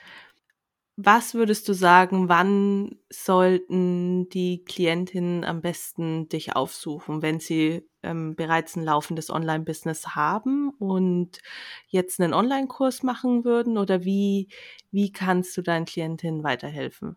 was 1.02 1.34
würdest 1.34 1.66
du 1.70 1.74
sagen, 1.74 2.28
wann 2.28 3.00
sollten 3.10 4.28
die 4.30 4.66
Klientinnen 4.66 5.46
am 5.46 5.62
besten 5.62 6.28
dich 6.28 6.58
aufsuchen, 6.58 7.22
wenn 7.22 7.40
sie 7.40 7.88
ähm, 8.04 8.36
bereits 8.36 8.76
ein 8.76 8.84
laufendes 8.84 9.30
Online-Business 9.30 10.16
haben 10.16 10.72
und 10.72 11.40
jetzt 11.88 12.20
einen 12.20 12.34
Online-Kurs 12.34 13.04
machen 13.04 13.46
würden? 13.46 13.78
Oder 13.78 14.04
wie, 14.04 14.50
wie 14.92 15.14
kannst 15.14 15.56
du 15.56 15.62
deinen 15.62 15.86
Klientinnen 15.86 16.44
weiterhelfen? 16.44 17.16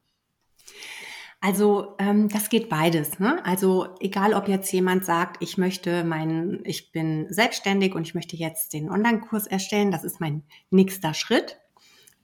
Also 1.44 1.96
ähm, 1.98 2.28
das 2.28 2.50
geht 2.50 2.68
beides. 2.68 3.18
Ne? 3.18 3.44
Also 3.44 3.88
egal, 3.98 4.32
ob 4.32 4.46
jetzt 4.46 4.72
jemand 4.72 5.04
sagt, 5.04 5.42
ich 5.42 5.58
möchte 5.58 6.04
meinen, 6.04 6.60
ich 6.64 6.92
bin 6.92 7.26
selbstständig 7.30 7.96
und 7.96 8.06
ich 8.06 8.14
möchte 8.14 8.36
jetzt 8.36 8.72
den 8.72 8.88
Online-Kurs 8.88 9.48
erstellen, 9.48 9.90
das 9.90 10.04
ist 10.04 10.20
mein 10.20 10.44
nächster 10.70 11.14
Schritt. 11.14 11.58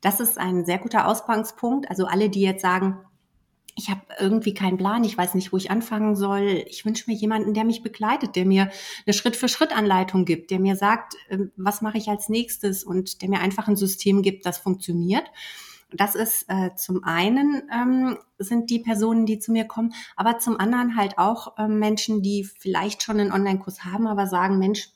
Das 0.01 0.21
ist 0.21 0.39
ein 0.39 0.65
sehr 0.65 0.79
guter 0.79 1.09
Ausgangspunkt. 1.09 1.91
Also 1.91 2.07
alle, 2.07 2.31
die 2.31 2.43
jetzt 2.43 2.63
sagen, 2.63 2.99
ich 3.75 3.91
habe 3.91 4.03
irgendwie 4.21 4.55
keinen 4.55 4.79
Plan, 4.79 5.03
ich 5.03 5.19
weiß 5.19 5.35
nicht, 5.35 5.53
wo 5.53 5.57
ich 5.57 5.73
anfangen 5.73 6.15
soll. 6.15 6.63
Ich 6.69 6.85
wünsche 6.85 7.11
mir 7.11 7.17
jemanden, 7.17 7.55
der 7.55 7.65
mich 7.65 7.83
begleitet, 7.83 8.37
der 8.37 8.47
mir 8.47 8.71
eine 9.05 9.15
Schritt-für-Schritt-Anleitung 9.15 10.27
gibt, 10.27 10.53
der 10.53 10.61
mir 10.61 10.77
sagt, 10.77 11.15
ähm, 11.29 11.51
was 11.57 11.83
mache 11.83 11.99
ich 11.99 12.09
als 12.09 12.29
nächstes 12.29 12.85
und 12.85 13.21
der 13.21 13.31
mir 13.31 13.41
einfach 13.41 13.67
ein 13.67 13.77
System 13.77 14.23
gibt, 14.23 14.47
das 14.47 14.59
funktioniert. 14.59 15.25
Das 15.90 16.14
ist 16.14 16.44
äh, 16.48 16.74
zum 16.74 17.03
einen 17.05 17.62
ähm, 17.72 18.18
sind 18.38 18.68
die 18.70 18.79
Personen, 18.79 19.24
die 19.24 19.38
zu 19.38 19.53
mir 19.53 19.66
kommen, 19.66 19.94
aber 20.16 20.38
zum 20.38 20.61
anderen 20.61 20.96
halt 20.96 21.18
auch 21.18 21.55
ähm, 21.59 21.79
Menschen, 21.79 22.22
die 22.22 22.44
vielleicht 22.44 23.03
schon 23.03 23.20
einen 23.20 23.33
Online-Kurs 23.33 23.85
haben, 23.85 24.07
aber 24.07 24.27
sagen, 24.27 24.59
Mensch, 24.59 24.90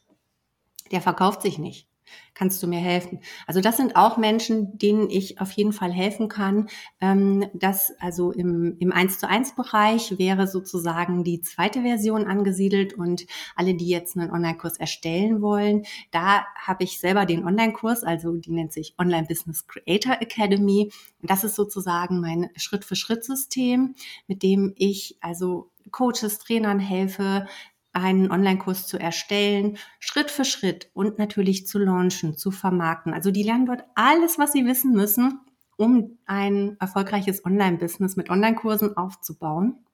der 0.90 1.00
verkauft 1.00 1.42
sich 1.42 1.58
nicht 1.58 1.88
kannst 2.34 2.62
du 2.62 2.66
mir 2.66 2.78
helfen? 2.78 3.20
Also 3.46 3.60
das 3.60 3.76
sind 3.76 3.96
auch 3.96 4.16
Menschen, 4.16 4.78
denen 4.78 5.10
ich 5.10 5.40
auf 5.40 5.52
jeden 5.52 5.72
Fall 5.72 5.92
helfen 5.92 6.28
kann. 6.28 6.68
Ähm, 7.00 7.46
das 7.54 7.92
also 8.00 8.32
im, 8.32 8.76
im 8.78 8.92
1 8.92 9.18
zu 9.18 9.28
1 9.28 9.54
Bereich 9.54 10.18
wäre 10.18 10.46
sozusagen 10.46 11.24
die 11.24 11.40
zweite 11.40 11.82
Version 11.82 12.26
angesiedelt 12.26 12.94
und 12.94 13.26
alle, 13.56 13.74
die 13.74 13.88
jetzt 13.88 14.16
einen 14.16 14.30
Online-Kurs 14.30 14.78
erstellen 14.78 15.42
wollen, 15.42 15.84
da 16.10 16.44
habe 16.54 16.84
ich 16.84 17.00
selber 17.00 17.26
den 17.26 17.44
Online-Kurs, 17.44 18.04
also 18.04 18.32
die 18.36 18.52
nennt 18.52 18.72
sich 18.72 18.94
Online 18.98 19.26
Business 19.26 19.66
Creator 19.66 20.20
Academy. 20.20 20.90
Und 21.20 21.30
das 21.30 21.44
ist 21.44 21.54
sozusagen 21.54 22.20
mein 22.20 22.50
Schritt-für-Schritt-System, 22.56 23.94
mit 24.26 24.42
dem 24.42 24.74
ich 24.76 25.16
also 25.20 25.70
Coaches, 25.90 26.38
Trainern 26.38 26.78
helfe, 26.78 27.46
einen 27.92 28.30
Online-Kurs 28.30 28.86
zu 28.86 28.98
erstellen, 28.98 29.76
Schritt 30.00 30.30
für 30.30 30.44
Schritt 30.44 30.90
und 30.94 31.18
natürlich 31.18 31.66
zu 31.66 31.78
launchen, 31.78 32.36
zu 32.36 32.50
vermarkten. 32.50 33.12
Also 33.12 33.30
die 33.30 33.42
lernen 33.42 33.66
dort 33.66 33.84
alles, 33.94 34.38
was 34.38 34.52
sie 34.52 34.64
wissen 34.64 34.92
müssen, 34.92 35.40
um 35.76 36.18
ein 36.26 36.76
erfolgreiches 36.80 37.44
Online-Business 37.44 38.16
mit 38.16 38.30
Online-Kursen 38.30 38.96
aufzubauen. 38.96 39.84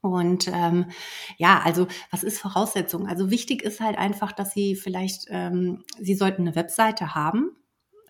Und 0.00 0.48
ähm, 0.52 0.86
ja, 1.38 1.60
also 1.64 1.88
was 2.10 2.22
ist 2.22 2.38
Voraussetzung? 2.38 3.08
Also 3.08 3.30
wichtig 3.30 3.62
ist 3.62 3.80
halt 3.80 3.98
einfach, 3.98 4.32
dass 4.32 4.52
Sie 4.52 4.76
vielleicht, 4.76 5.26
ähm, 5.28 5.84
Sie 5.98 6.14
sollten 6.14 6.42
eine 6.42 6.54
Webseite 6.54 7.14
haben. 7.14 7.50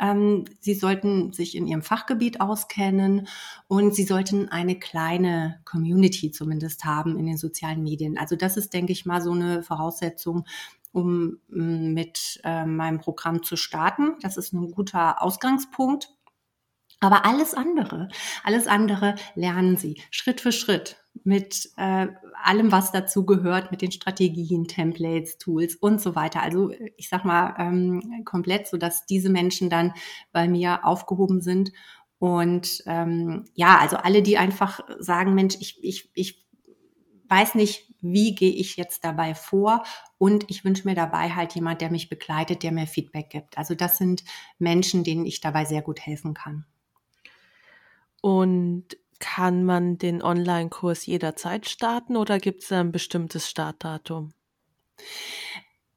Ähm, 0.01 0.45
Sie 0.61 0.75
sollten 0.75 1.33
sich 1.33 1.57
in 1.57 1.67
Ihrem 1.67 1.83
Fachgebiet 1.83 2.41
auskennen 2.41 3.29
und 3.67 3.95
Sie 3.95 4.05
sollten 4.05 4.49
eine 4.49 4.79
kleine 4.79 5.61
Community 5.65 6.31
zumindest 6.31 6.85
haben 6.85 7.19
in 7.19 7.27
den 7.27 7.37
sozialen 7.37 7.83
Medien. 7.83 8.19
Also 8.19 8.37
das 8.37 8.57
ist, 8.57 8.73
denke 8.73 8.93
ich 8.93 9.07
mal, 9.07 9.21
so 9.21 9.33
eine 9.33 9.63
Voraussetzung, 9.63 10.45
um 10.93 11.39
mm, 11.49 11.93
mit 11.93 12.41
äh, 12.45 12.65
meinem 12.65 12.99
Programm 12.99 13.43
zu 13.43 13.57
starten. 13.57 14.17
Das 14.23 14.37
ist 14.37 14.53
ein 14.53 14.71
guter 14.71 15.23
Ausgangspunkt. 15.23 16.15
Aber 17.01 17.25
alles 17.25 17.55
andere, 17.55 18.09
alles 18.43 18.67
andere 18.67 19.15
lernen 19.35 19.77
Sie 19.77 20.03
Schritt 20.11 20.41
für 20.41 20.51
Schritt 20.51 20.97
mit 21.25 21.71
äh, 21.77 22.09
allem, 22.43 22.73
was 22.73 22.93
dazu 22.93 23.25
gehört, 23.25 23.71
mit 23.71 23.83
den 23.83 23.93
Strategien, 23.93 24.67
Templates, 24.67 25.39
Tools 25.39 25.77
und 25.77 26.01
so 26.01 26.15
weiter. 26.15 26.43
Also 26.43 26.73
ich 26.97 27.09
sag 27.09 27.25
mal 27.25 27.55
ähm, 27.59 28.23
komplett, 28.25 28.67
so 28.69 28.77
dass 28.77 29.07
diese 29.07 29.31
Menschen 29.31 29.71
dann 29.71 29.93
bei 30.33 30.49
mir 30.49 30.85
aufgehoben 30.85 31.41
sind. 31.41 31.73
Und 32.19 32.83
ähm, 32.87 33.45
ja, 33.55 33.79
also 33.79 33.97
alle, 33.97 34.23
die 34.23 34.39
einfach 34.39 34.81
sagen, 34.99 35.35
Mensch, 35.35 35.57
ich, 35.61 35.83
ich, 35.83 36.11
ich 36.15 36.47
weiß 37.29 37.55
nicht, 37.55 37.93
wie 38.01 38.35
gehe 38.35 38.53
ich 38.53 38.77
jetzt 38.77 39.05
dabei 39.05 39.35
vor 39.35 39.83
und 40.19 40.45
ich 40.49 40.65
wünsche 40.65 40.87
mir 40.87 40.95
dabei 40.95 41.31
halt 41.31 41.55
jemand, 41.55 41.81
der 41.81 41.91
mich 41.91 42.09
begleitet, 42.09 42.63
der 42.63 42.73
mir 42.73 42.87
Feedback 42.87 43.31
gibt. 43.31 43.59
Also 43.59 43.75
das 43.75 43.99
sind 43.99 44.25
Menschen, 44.59 45.05
denen 45.05 45.27
ich 45.27 45.41
dabei 45.41 45.65
sehr 45.65 45.83
gut 45.83 46.01
helfen 46.01 46.35
kann. 46.35 46.65
Und 48.21 48.97
kann 49.21 49.65
man 49.65 49.99
den 49.99 50.23
Online-Kurs 50.23 51.07
jederzeit 51.07 51.69
starten 51.69 52.17
oder 52.17 52.39
gibt 52.39 52.63
es 52.63 52.73
ein 52.73 52.93
bestimmtes 52.93 53.49
Startdatum? 53.49 54.33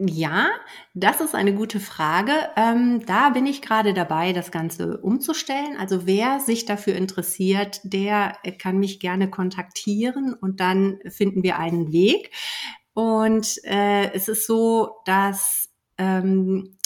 Ja, 0.04 0.50
das 0.96 1.22
ist 1.22 1.36
eine 1.36 1.54
gute 1.54 1.80
Frage. 1.80 2.32
Ähm, 2.56 3.06
da 3.06 3.30
bin 3.30 3.46
ich 3.46 3.62
gerade 3.62 3.94
dabei, 3.94 4.34
das 4.34 4.50
Ganze 4.50 4.98
umzustellen. 4.98 5.78
Also 5.78 6.08
wer 6.08 6.40
sich 6.40 6.66
dafür 6.66 6.96
interessiert, 6.96 7.82
der 7.84 8.36
kann 8.58 8.80
mich 8.80 9.00
gerne 9.00 9.30
kontaktieren 9.30 10.34
und 10.34 10.60
dann 10.60 10.98
finden 11.08 11.44
wir 11.44 11.60
einen 11.60 11.92
Weg. 11.92 12.32
Und 12.94 13.64
äh, 13.64 14.12
es 14.14 14.28
ist 14.28 14.48
so, 14.48 15.02
dass 15.06 15.70
ähm, 16.00 16.78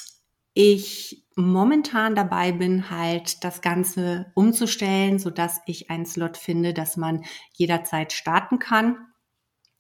ich 0.54 1.25
momentan 1.36 2.16
dabei 2.16 2.52
bin, 2.52 2.90
halt 2.90 3.44
das 3.44 3.62
Ganze 3.62 4.32
umzustellen, 4.36 5.20
so 5.20 5.30
dass 5.30 5.62
ich 5.66 5.90
einen 5.90 6.06
Slot 6.06 6.38
finde, 6.38 6.74
dass 6.74 6.98
man 6.98 7.24
jederzeit 7.54 8.14
starten 8.14 8.60
kann. 8.60 8.98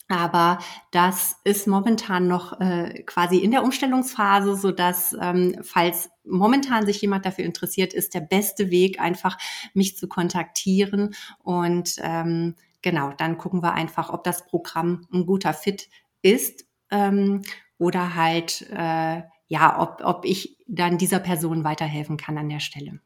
Aber 0.07 0.59
das 0.91 1.37
ist 1.43 1.65
momentan 1.65 2.27
noch 2.27 2.59
äh, 2.59 3.01
quasi 3.03 3.37
in 3.37 3.49
der 3.49 3.63
Umstellungsphase, 3.63 4.55
so 4.55 4.71
dass 4.71 5.17
ähm, 5.19 5.55
falls 5.63 6.09
momentan 6.23 6.85
sich 6.85 7.01
jemand 7.01 7.25
dafür 7.25 7.45
interessiert, 7.45 7.93
ist 7.93 8.13
der 8.13 8.19
beste 8.21 8.69
Weg 8.69 8.99
einfach 8.99 9.37
mich 9.73 9.97
zu 9.97 10.07
kontaktieren 10.07 11.15
und 11.39 11.95
ähm, 12.03 12.55
genau, 12.83 13.13
dann 13.17 13.39
gucken 13.39 13.63
wir 13.63 13.73
einfach, 13.73 14.09
ob 14.11 14.23
das 14.23 14.45
Programm 14.45 15.07
ein 15.11 15.25
guter 15.25 15.53
Fit 15.53 15.89
ist 16.21 16.67
ähm, 16.91 17.41
oder 17.79 18.13
halt 18.13 18.61
äh, 18.71 19.23
ja, 19.47 19.79
ob, 19.81 20.01
ob 20.03 20.25
ich 20.25 20.57
dann 20.67 20.97
dieser 20.97 21.19
Person 21.19 21.63
weiterhelfen 21.63 22.17
kann 22.17 22.37
an 22.37 22.49
der 22.49 22.59
Stelle. 22.59 22.99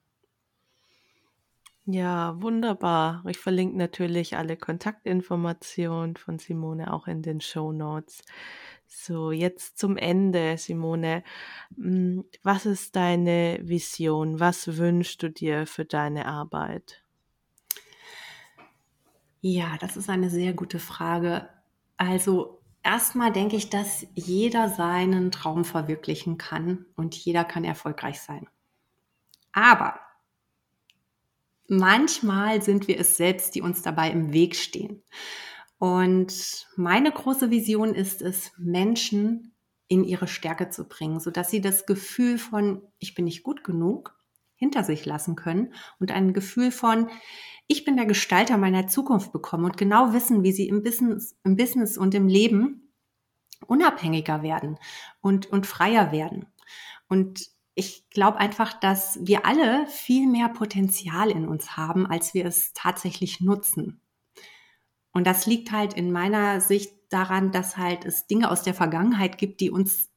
Ja, 1.86 2.40
wunderbar. 2.40 3.24
Ich 3.28 3.40
verlinke 3.40 3.76
natürlich 3.78 4.38
alle 4.38 4.58
Kontaktinformationen 4.58 6.18
von 6.18 6.38
Simone 6.38 6.94
auch 6.94 7.08
in 7.08 7.24
den 7.24 7.42
Show 7.42 7.72
Notes. 7.72 8.22
So, 8.86 9.32
jetzt 9.32 9.80
zum 9.80 9.98
Ende, 9.98 10.58
Simone. 10.58 11.24
Hm, 11.76 12.26
was 12.44 12.68
ist 12.68 12.96
deine 12.96 13.60
Vision? 13.64 14.40
Was 14.40 14.78
wünschst 14.78 15.24
du 15.24 15.30
dir 15.30 15.66
für 15.66 15.86
deine 15.86 16.28
Arbeit? 16.28 17.04
Ja, 19.42 19.78
das 19.80 19.98
ist 19.98 20.10
eine 20.10 20.30
sehr 20.30 20.54
gute 20.54 20.80
Frage. 20.80 21.50
Also 21.98 22.59
Erstmal 22.84 23.32
denke 23.32 23.56
ich, 23.56 23.70
dass 23.70 24.08
jeder 24.16 24.70
seinen 24.70 25.32
Traum 25.32 25.66
verwirklichen 25.66 26.38
kann 26.38 26.86
und 26.96 27.16
jeder 27.16 27.44
kann 27.44 27.64
erfolgreich 27.64 28.22
sein. 28.22 28.48
Aber 29.52 30.00
manchmal 31.68 32.62
sind 32.62 32.88
wir 32.88 33.00
es 33.00 33.18
selbst, 33.18 33.56
die 33.56 33.62
uns 33.62 33.82
dabei 33.82 34.12
im 34.12 34.34
Weg 34.34 34.56
stehen. 34.56 35.04
Und 35.78 36.68
meine 36.76 37.12
große 37.12 37.50
Vision 37.52 37.94
ist 37.96 38.22
es, 38.22 38.52
Menschen 38.58 39.54
in 39.88 40.04
ihre 40.04 40.28
Stärke 40.28 40.70
zu 40.70 40.88
bringen, 40.88 41.20
sodass 41.20 41.50
sie 41.50 41.62
das 41.62 41.86
Gefühl 41.86 42.38
von, 42.38 42.82
ich 43.00 43.16
bin 43.16 43.26
nicht 43.26 43.44
gut 43.44 43.64
genug, 43.64 44.19
hinter 44.60 44.84
sich 44.84 45.06
lassen 45.06 45.36
können 45.36 45.74
und 46.00 46.12
ein 46.12 46.34
Gefühl 46.34 46.72
von, 46.72 47.10
ich 47.68 47.86
bin 47.86 47.96
der 47.96 48.06
Gestalter 48.06 48.58
meiner 48.58 48.88
Zukunft 48.88 49.32
bekommen 49.32 49.66
und 49.66 49.78
genau 49.78 50.14
wissen, 50.14 50.44
wie 50.44 50.52
sie 50.52 50.68
im 50.68 50.84
Business, 50.84 51.38
im 51.44 51.56
Business 51.56 51.98
und 51.98 52.14
im 52.14 52.28
Leben 52.28 52.94
unabhängiger 53.66 54.44
werden 54.44 54.78
und, 55.22 55.48
und 55.48 55.66
freier 55.66 56.12
werden. 56.12 56.46
Und 57.08 57.50
ich 57.76 58.10
glaube 58.10 58.38
einfach, 58.40 58.74
dass 58.74 59.20
wir 59.22 59.46
alle 59.46 59.88
viel 59.88 60.28
mehr 60.28 60.50
Potenzial 60.50 61.32
in 61.32 61.48
uns 61.48 61.78
haben, 61.78 62.06
als 62.06 62.34
wir 62.34 62.46
es 62.46 62.74
tatsächlich 62.74 63.40
nutzen. 63.40 64.02
Und 65.12 65.26
das 65.26 65.46
liegt 65.46 65.72
halt 65.72 65.94
in 65.94 66.12
meiner 66.12 66.62
Sicht 66.62 66.94
daran, 67.10 67.52
dass 67.52 67.78
halt 67.78 68.06
es 68.06 68.28
Dinge 68.28 68.52
aus 68.52 68.64
der 68.64 68.74
Vergangenheit 68.74 69.38
gibt, 69.38 69.62
die 69.62 69.72
uns, 69.72 70.10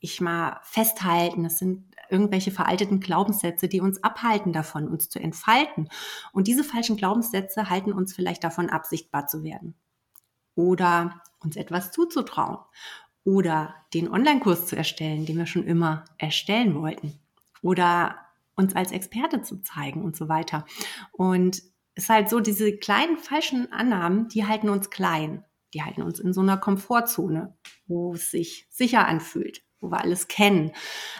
ich 0.00 0.20
mal, 0.20 0.60
festhalten. 0.62 1.44
Es 1.44 1.58
sind 1.58 1.89
irgendwelche 2.10 2.50
veralteten 2.50 3.00
Glaubenssätze, 3.00 3.68
die 3.68 3.80
uns 3.80 4.02
abhalten 4.02 4.52
davon, 4.52 4.88
uns 4.88 5.08
zu 5.08 5.18
entfalten. 5.18 5.88
Und 6.32 6.46
diese 6.46 6.64
falschen 6.64 6.96
Glaubenssätze 6.96 7.70
halten 7.70 7.92
uns 7.92 8.14
vielleicht 8.14 8.44
davon 8.44 8.70
ab, 8.70 8.86
sichtbar 8.86 9.26
zu 9.26 9.42
werden. 9.42 9.74
Oder 10.54 11.22
uns 11.40 11.56
etwas 11.56 11.92
zuzutrauen. 11.92 12.58
Oder 13.24 13.74
den 13.94 14.10
Online-Kurs 14.10 14.66
zu 14.66 14.76
erstellen, 14.76 15.26
den 15.26 15.38
wir 15.38 15.46
schon 15.46 15.64
immer 15.64 16.04
erstellen 16.18 16.74
wollten. 16.74 17.18
Oder 17.62 18.16
uns 18.56 18.74
als 18.74 18.92
Experte 18.92 19.42
zu 19.42 19.62
zeigen 19.62 20.02
und 20.02 20.16
so 20.16 20.28
weiter. 20.28 20.66
Und 21.12 21.62
es 21.94 22.04
ist 22.04 22.08
halt 22.08 22.30
so, 22.30 22.40
diese 22.40 22.76
kleinen 22.76 23.18
falschen 23.18 23.72
Annahmen, 23.72 24.28
die 24.28 24.46
halten 24.46 24.68
uns 24.68 24.90
klein. 24.90 25.44
Die 25.74 25.82
halten 25.82 26.02
uns 26.02 26.18
in 26.18 26.32
so 26.32 26.40
einer 26.40 26.56
Komfortzone, 26.56 27.56
wo 27.86 28.14
es 28.14 28.30
sich 28.30 28.66
sicher 28.70 29.06
anfühlt 29.06 29.62
wo 29.80 29.90
wir 29.90 30.00
alles 30.00 30.28
kennen. 30.28 30.72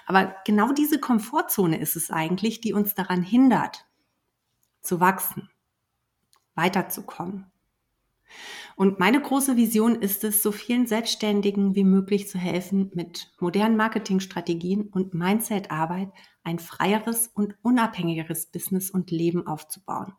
Aber 0.06 0.34
genau 0.44 0.72
diese 0.72 0.98
Komfortzone 0.98 1.78
ist 1.78 1.96
es 1.96 2.10
eigentlich, 2.10 2.60
die 2.60 2.72
uns 2.72 2.94
daran 2.94 3.22
hindert, 3.22 3.86
zu 4.80 5.00
wachsen, 5.00 5.50
weiterzukommen. 6.54 7.50
Und 8.76 8.98
meine 8.98 9.20
große 9.20 9.56
Vision 9.56 9.96
ist 9.96 10.24
es, 10.24 10.42
so 10.42 10.52
vielen 10.52 10.86
Selbstständigen 10.86 11.74
wie 11.74 11.84
möglich 11.84 12.28
zu 12.28 12.38
helfen, 12.38 12.90
mit 12.94 13.32
modernen 13.38 13.76
Marketingstrategien 13.76 14.88
und 14.88 15.14
Mindset-Arbeit 15.14 16.10
ein 16.44 16.58
freieres 16.58 17.28
und 17.28 17.56
unabhängigeres 17.62 18.46
Business 18.46 18.90
und 18.90 19.10
Leben 19.10 19.46
aufzubauen. 19.46 20.14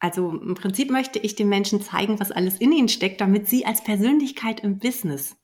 Also 0.00 0.30
im 0.30 0.54
Prinzip 0.54 0.90
möchte 0.90 1.18
ich 1.18 1.34
den 1.34 1.48
Menschen 1.48 1.80
zeigen, 1.80 2.20
was 2.20 2.32
alles 2.32 2.58
in 2.58 2.72
ihnen 2.72 2.88
steckt, 2.88 3.20
damit 3.20 3.48
sie 3.48 3.64
als 3.64 3.84
Persönlichkeit 3.84 4.60
im 4.60 4.78
Business 4.78 5.36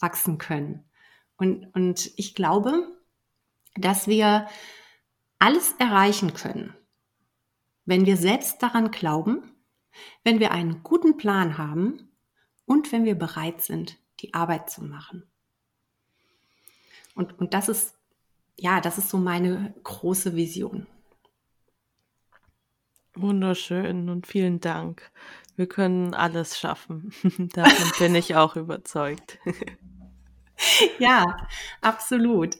wachsen 0.00 0.38
können. 0.38 0.84
Und, 1.36 1.66
und 1.74 2.10
ich 2.16 2.34
glaube, 2.34 2.96
dass 3.74 4.06
wir 4.08 4.48
alles 5.38 5.74
erreichen 5.78 6.34
können, 6.34 6.74
wenn 7.84 8.06
wir 8.06 8.16
selbst 8.16 8.62
daran 8.62 8.90
glauben, 8.90 9.54
wenn 10.24 10.40
wir 10.40 10.50
einen 10.50 10.82
guten 10.82 11.16
Plan 11.16 11.58
haben 11.58 12.10
und 12.64 12.92
wenn 12.92 13.04
wir 13.04 13.14
bereit 13.14 13.62
sind, 13.62 13.98
die 14.20 14.34
Arbeit 14.34 14.70
zu 14.70 14.82
machen. 14.82 15.24
Und, 17.14 17.38
und 17.38 17.54
das 17.54 17.68
ist, 17.68 17.94
ja, 18.56 18.80
das 18.80 18.98
ist 18.98 19.08
so 19.08 19.18
meine 19.18 19.74
große 19.84 20.34
Vision. 20.34 20.86
Wunderschön 23.16 24.08
und 24.08 24.26
vielen 24.26 24.60
Dank. 24.60 25.10
Wir 25.56 25.66
können 25.66 26.14
alles 26.14 26.58
schaffen. 26.58 27.12
Davon 27.54 27.92
bin 27.98 28.14
ich 28.14 28.36
auch 28.36 28.56
überzeugt. 28.56 29.38
ja, 30.98 31.36
absolut. 31.80 32.56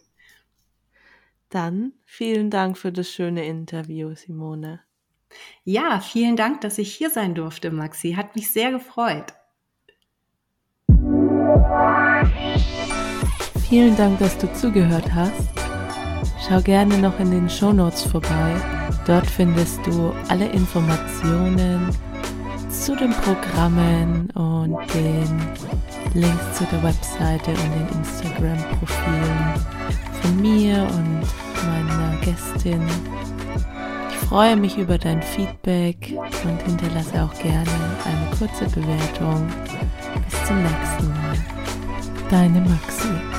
Dann 1.51 1.93
vielen 2.05 2.51
Dank 2.51 2.79
für 2.79 2.91
das 2.91 3.11
schöne 3.11 3.47
Interview, 3.47 4.15
Simone. 4.15 4.81
Ja, 5.65 6.01
vielen 6.01 6.37
Dank, 6.37 6.63
dass 6.63 6.79
ich 6.79 6.95
hier 6.95 7.11
sein 7.11 7.35
durfte, 7.35 7.71
Maxi. 7.71 8.15
Hat 8.15 8.35
mich 8.35 8.51
sehr 8.51 8.71
gefreut. 8.73 9.35
Vielen 13.69 13.97
Dank, 13.97 14.19
dass 14.21 14.39
du 14.39 14.53
zugehört 14.55 15.13
hast. 15.13 15.51
Schau 16.49 16.61
gerne 16.61 16.99
noch 16.99 17.19
in 17.19 17.31
den 17.31 17.51
Show 17.51 17.73
Notes 17.73 18.03
vorbei. 18.03 18.76
Dort 19.07 19.27
findest 19.27 19.87
du 19.87 20.13
alle 20.29 20.49
Informationen 20.49 21.91
zu 22.69 22.97
den 22.97 23.11
Programmen 23.11 24.29
und 24.31 24.77
den 24.93 25.41
Links 26.15 26.59
zu 26.59 26.65
der 26.65 26.83
Webseite 26.83 27.51
und 27.51 27.75
den 27.75 27.99
Instagram-Profilen 27.99 29.55
von 30.21 30.41
mir 30.41 30.83
und 30.83 31.23
meiner 31.67 32.17
Gästin. 32.21 32.83
Ich 34.11 34.17
freue 34.29 34.57
mich 34.57 34.77
über 34.77 34.99
dein 34.99 35.23
Feedback 35.23 36.13
und 36.45 36.63
hinterlasse 36.63 37.23
auch 37.23 37.35
gerne 37.39 37.71
eine 38.05 38.37
kurze 38.37 38.65
Bewertung. 38.75 39.47
Bis 40.29 40.45
zum 40.49 40.63
nächsten 40.63 41.09
Mal. 41.09 41.37
Deine 42.29 42.61
Maxi. 42.61 43.36